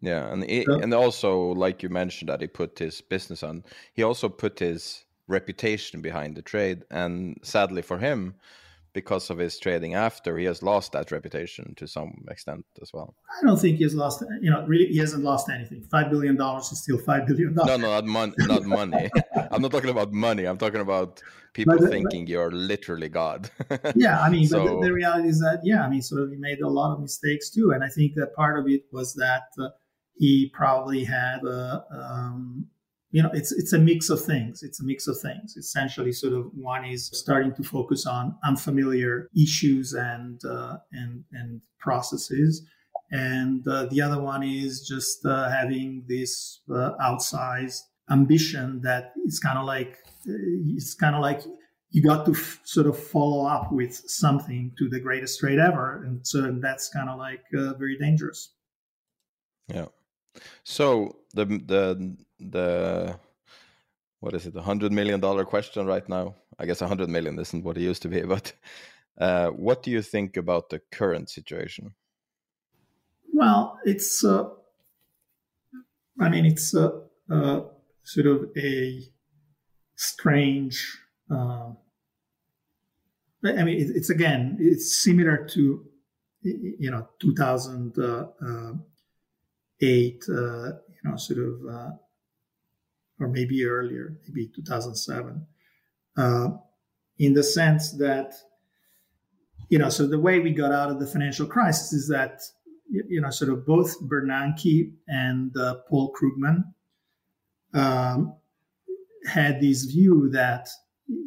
[0.00, 3.64] Yeah, and he, so, and also like you mentioned that he put his business on.
[3.94, 8.34] He also put his reputation behind the trade, and sadly for him,
[8.94, 13.14] because of his trading after, he has lost that reputation to some extent as well.
[13.42, 14.22] I don't think he has lost.
[14.40, 15.82] You know, really, he hasn't lost anything.
[15.90, 17.68] Five billion dollars is still five billion dollars.
[17.68, 18.34] No, no, not money.
[18.38, 19.10] Not money.
[19.50, 20.44] I'm not talking about money.
[20.44, 21.20] I'm talking about
[21.52, 23.50] people but, thinking but, you're literally God.
[23.96, 26.30] yeah, I mean, so, but the, the, reality is that yeah, I mean, sort of
[26.30, 29.12] he made a lot of mistakes too, and I think that part of it was
[29.14, 29.68] that uh,
[30.16, 32.66] he probably had uh, um,
[33.14, 34.64] you know it's it's a mix of things.
[34.64, 35.56] It's a mix of things.
[35.56, 41.60] Essentially sort of one is starting to focus on unfamiliar issues and uh, and and
[41.78, 42.66] processes.
[43.12, 49.38] And uh, the other one is just uh, having this uh, outsized ambition that is
[49.38, 49.92] kind of like
[50.28, 51.42] uh, it's kind of like
[51.90, 56.02] you got to f- sort of follow up with something to the greatest trade ever.
[56.02, 58.50] And so that's kind of like uh, very dangerous.
[59.68, 59.86] Yeah.
[60.64, 63.18] So the the the
[64.20, 66.34] what is it, a hundred million dollar question right now?
[66.58, 68.52] I guess a hundred million isn't what it used to be, but
[69.18, 71.94] uh, what do you think about the current situation?
[73.32, 74.48] Well, it's uh,
[76.20, 76.90] I mean, it's uh,
[77.30, 77.62] uh,
[78.02, 79.02] sort of a
[79.96, 80.98] strange.
[81.30, 81.72] Uh,
[83.44, 85.84] I mean, it, it's again, it's similar to
[86.42, 88.26] you know 2008, uh,
[90.32, 91.90] uh, you know, sort of uh,
[93.20, 95.46] or maybe earlier, maybe 2007,
[96.16, 96.48] uh,
[97.18, 98.34] in the sense that,
[99.68, 102.42] you know, so the way we got out of the financial crisis is that,
[102.90, 106.64] you know, sort of both Bernanke and uh, Paul Krugman
[107.72, 108.34] um,
[109.26, 110.68] had this view that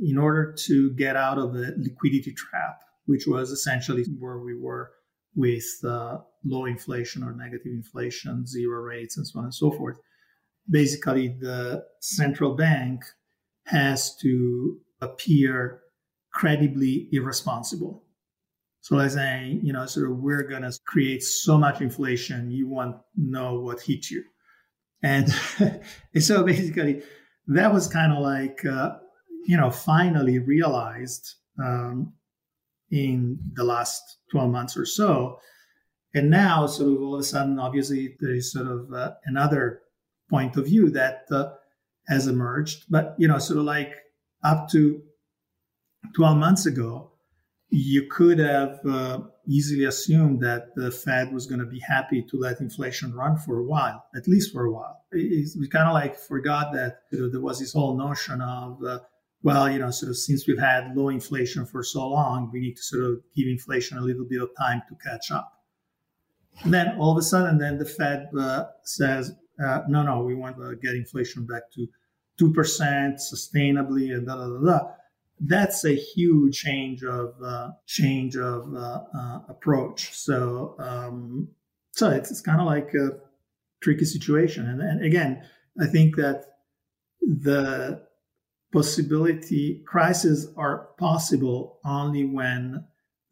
[0.02, 4.92] in order to get out of the liquidity trap, which was essentially where we were
[5.36, 9.98] with uh, low inflation or negative inflation, zero rates, and so on and so forth,
[10.70, 13.04] basically the central bank
[13.66, 15.82] has to appear
[16.32, 18.04] credibly irresponsible.
[18.82, 22.96] So let's say, you know, sort of we're to create so much inflation, you won't
[23.16, 24.24] know what hit you.
[25.04, 25.30] And,
[26.20, 27.02] so basically,
[27.48, 28.98] that was kind of like, uh,
[29.46, 32.14] you know, finally realized um,
[32.92, 34.02] in the last
[34.32, 35.40] 12 months or so.
[36.14, 39.82] And now, sort of all of a sudden, obviously, there is sort of uh, another
[40.30, 41.50] point of view that uh,
[42.08, 42.86] has emerged.
[42.90, 43.94] But you know, sort of like
[44.44, 45.02] up to
[46.16, 47.12] 12 months ago,
[47.70, 52.38] you could have uh, easily assumed that the Fed was going to be happy to
[52.38, 55.02] let inflation run for a while, at least for a while.
[55.12, 58.82] It, we kind of like forgot that you know, there was this whole notion of,
[58.84, 59.00] uh,
[59.44, 62.76] well, you know, sort of since we've had low inflation for so long, we need
[62.76, 65.52] to sort of give inflation a little bit of time to catch up.
[66.64, 69.34] And then all of a sudden, then the Fed uh, says,
[69.64, 71.88] uh, no, no, we want to get inflation back to
[72.40, 72.54] 2%
[73.16, 74.88] sustainably and da, da, da, da.
[75.40, 80.12] That's a huge change of uh, change of uh, uh approach.
[80.14, 81.48] So, um,
[81.92, 83.20] so it's, it's kind of like a
[83.82, 84.68] tricky situation.
[84.68, 85.44] And, and again,
[85.80, 86.46] I think that
[87.22, 88.02] the
[88.74, 92.84] possibility crises are possible only when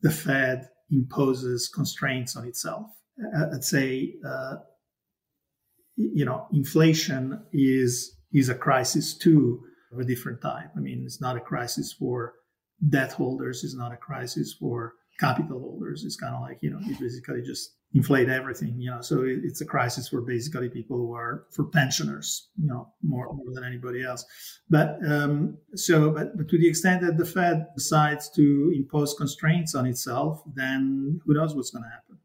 [0.02, 2.88] the Fed imposes constraints on itself.
[3.54, 4.56] I'd say uh,
[5.96, 10.70] you know, inflation is is a crisis too of a different type.
[10.76, 12.34] I mean, it's not a crisis for
[12.90, 13.64] debt holders.
[13.64, 16.04] It's not a crisis for capital holders.
[16.04, 18.76] It's kind of like you know, you basically just inflate everything.
[18.78, 22.50] You know, so it's a crisis for basically people who are for pensioners.
[22.58, 24.26] You know, more more than anybody else.
[24.70, 29.76] But um, so, but, but to the extent that the Fed decides to impose constraints
[29.76, 32.18] on itself, then who knows what's going to happen?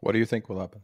[0.00, 0.82] What do you think will happen?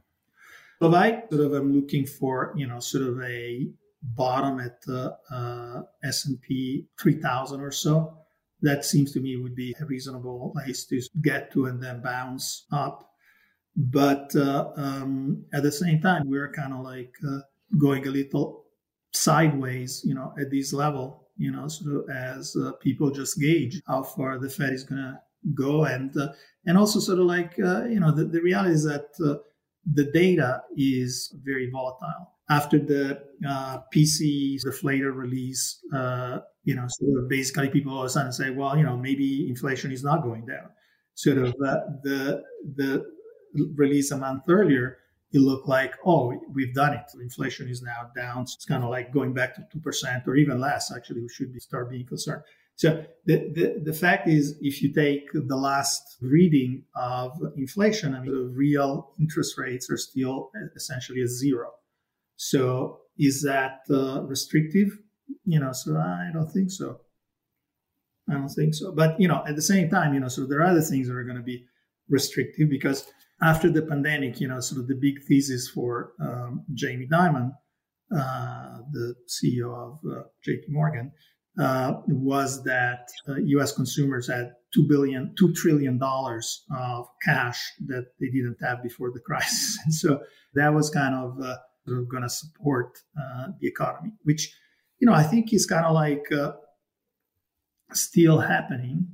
[0.83, 3.69] So I sort of am looking for, you know, sort of a
[4.03, 8.19] bottom at the uh, S&P 3000 or so.
[8.63, 12.67] That seems to me would be a reasonable place to get to and then bounce
[12.73, 13.09] up.
[13.77, 17.43] But uh, um, at the same time, we're kind of like uh,
[17.79, 18.65] going a little
[19.13, 23.81] sideways, you know, at this level, you know, sort of as uh, people just gauge
[23.87, 25.21] how far the Fed is going to
[25.55, 26.33] go, and uh,
[26.67, 29.07] and also sort of like uh, you know, the, the reality is that
[29.91, 32.31] the data is very volatile.
[32.51, 38.07] After the uh, PC deflator release, uh, you know, sort of basically people all of
[38.07, 40.69] a sudden say, well, you know, maybe inflation is not going down.
[41.15, 42.43] Sort of uh, the
[42.77, 43.05] the
[43.75, 44.99] release a month earlier,
[45.33, 47.05] it looked like, oh, we've done it.
[47.21, 48.43] Inflation is now down.
[48.43, 50.95] It's kind of like going back to two percent or even less.
[50.95, 52.43] Actually, we should be start being concerned.
[52.83, 58.19] So the, the, the fact is, if you take the last reading of inflation, I
[58.19, 61.71] mean, the real interest rates are still essentially at zero.
[62.35, 64.99] So is that uh, restrictive?
[65.45, 66.99] You know, so I don't think so.
[68.29, 68.91] I don't think so.
[68.91, 71.15] But you know, at the same time, you know, so there are other things that
[71.15, 71.65] are going to be
[72.09, 73.07] restrictive because
[73.41, 77.53] after the pandemic, you know, sort of the big thesis for um, Jamie Dimon,
[78.13, 80.65] uh, the CEO of uh, J.P.
[80.71, 81.13] Morgan,
[81.59, 83.73] uh, was that U.S.
[83.73, 89.11] Uh, consumers had two billion, two trillion dollars of cash that they didn't have before
[89.13, 90.21] the crisis, and so
[90.55, 91.57] that was kind of uh,
[92.11, 94.55] going to support uh, the economy, which
[94.99, 96.25] you know I think is kind of like
[97.93, 99.09] still happening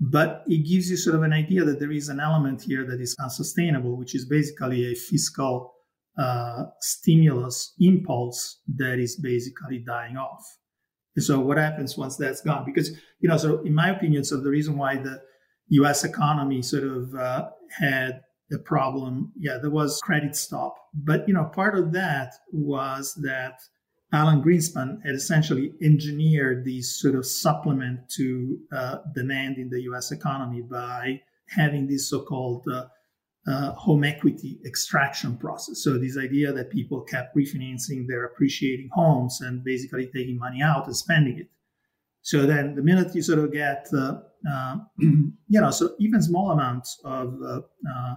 [0.00, 3.00] but it gives you sort of an idea that there is an element here that
[3.00, 5.74] is unsustainable, which is basically a fiscal
[6.16, 10.44] uh, stimulus impulse that is basically dying off.
[11.20, 12.64] So, what happens once that's gone?
[12.64, 12.90] Because,
[13.20, 15.20] you know, so in my opinion, so the reason why the
[15.68, 18.20] US economy sort of uh, had
[18.50, 20.74] the problem, yeah, there was credit stop.
[20.94, 23.60] But, you know, part of that was that
[24.12, 30.12] Alan Greenspan had essentially engineered this sort of supplement to uh, demand in the US
[30.12, 32.86] economy by having this so called uh,
[33.48, 35.82] uh, home equity extraction process.
[35.82, 40.86] So, this idea that people kept refinancing their appreciating homes and basically taking money out
[40.86, 41.48] and spending it.
[42.22, 44.20] So, then the minute you sort of get, uh,
[44.50, 48.14] uh, you know, so even small amounts of uh,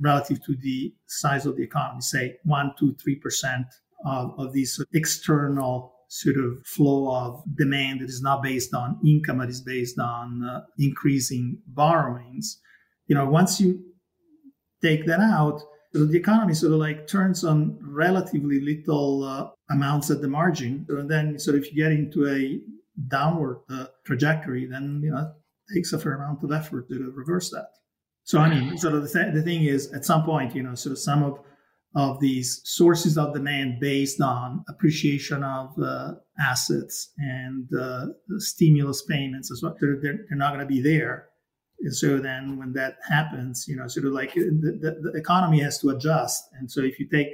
[0.00, 3.66] relative to the size of the economy, say one, two, three percent
[4.06, 9.38] of, of this external sort of flow of demand that is not based on income,
[9.38, 12.60] but is based on uh, increasing borrowings.
[13.06, 13.84] You know, once you
[14.88, 15.58] take that out,
[15.92, 20.72] the economy sort of like turns on relatively little uh, amounts at the margin.
[20.88, 22.40] And then sort of if you get into a
[23.16, 27.48] downward uh, trajectory, then, you know, it takes a fair amount of effort to reverse
[27.50, 27.68] that.
[28.24, 30.74] So, I mean, sort of the, th- the thing is at some point, you know,
[30.74, 31.38] sort of some of
[31.96, 38.06] of these sources of demand based on appreciation of uh, assets and uh,
[38.38, 39.76] stimulus payments as well.
[39.80, 41.28] They're, they're not going to be there.
[41.84, 45.60] And so then when that happens, you know, sort of like the, the, the economy
[45.60, 46.42] has to adjust.
[46.58, 47.28] And so if you take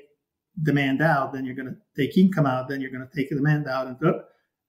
[0.61, 3.69] demand out, then you're going to take income out, then you're going to take demand
[3.69, 4.19] out and uh,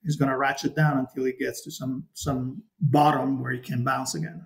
[0.03, 3.84] it's going to ratchet down until it gets to some, some bottom where it can
[3.84, 4.45] bounce again.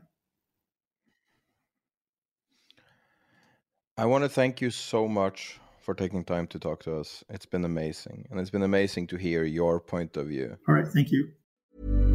[3.98, 7.26] I want to thank you so much for taking time to talk to us.
[7.30, 8.28] It's been amazing.
[8.32, 10.58] And it's been amazing to hear your point of view.
[10.68, 10.88] All right.
[10.88, 12.15] Thank you.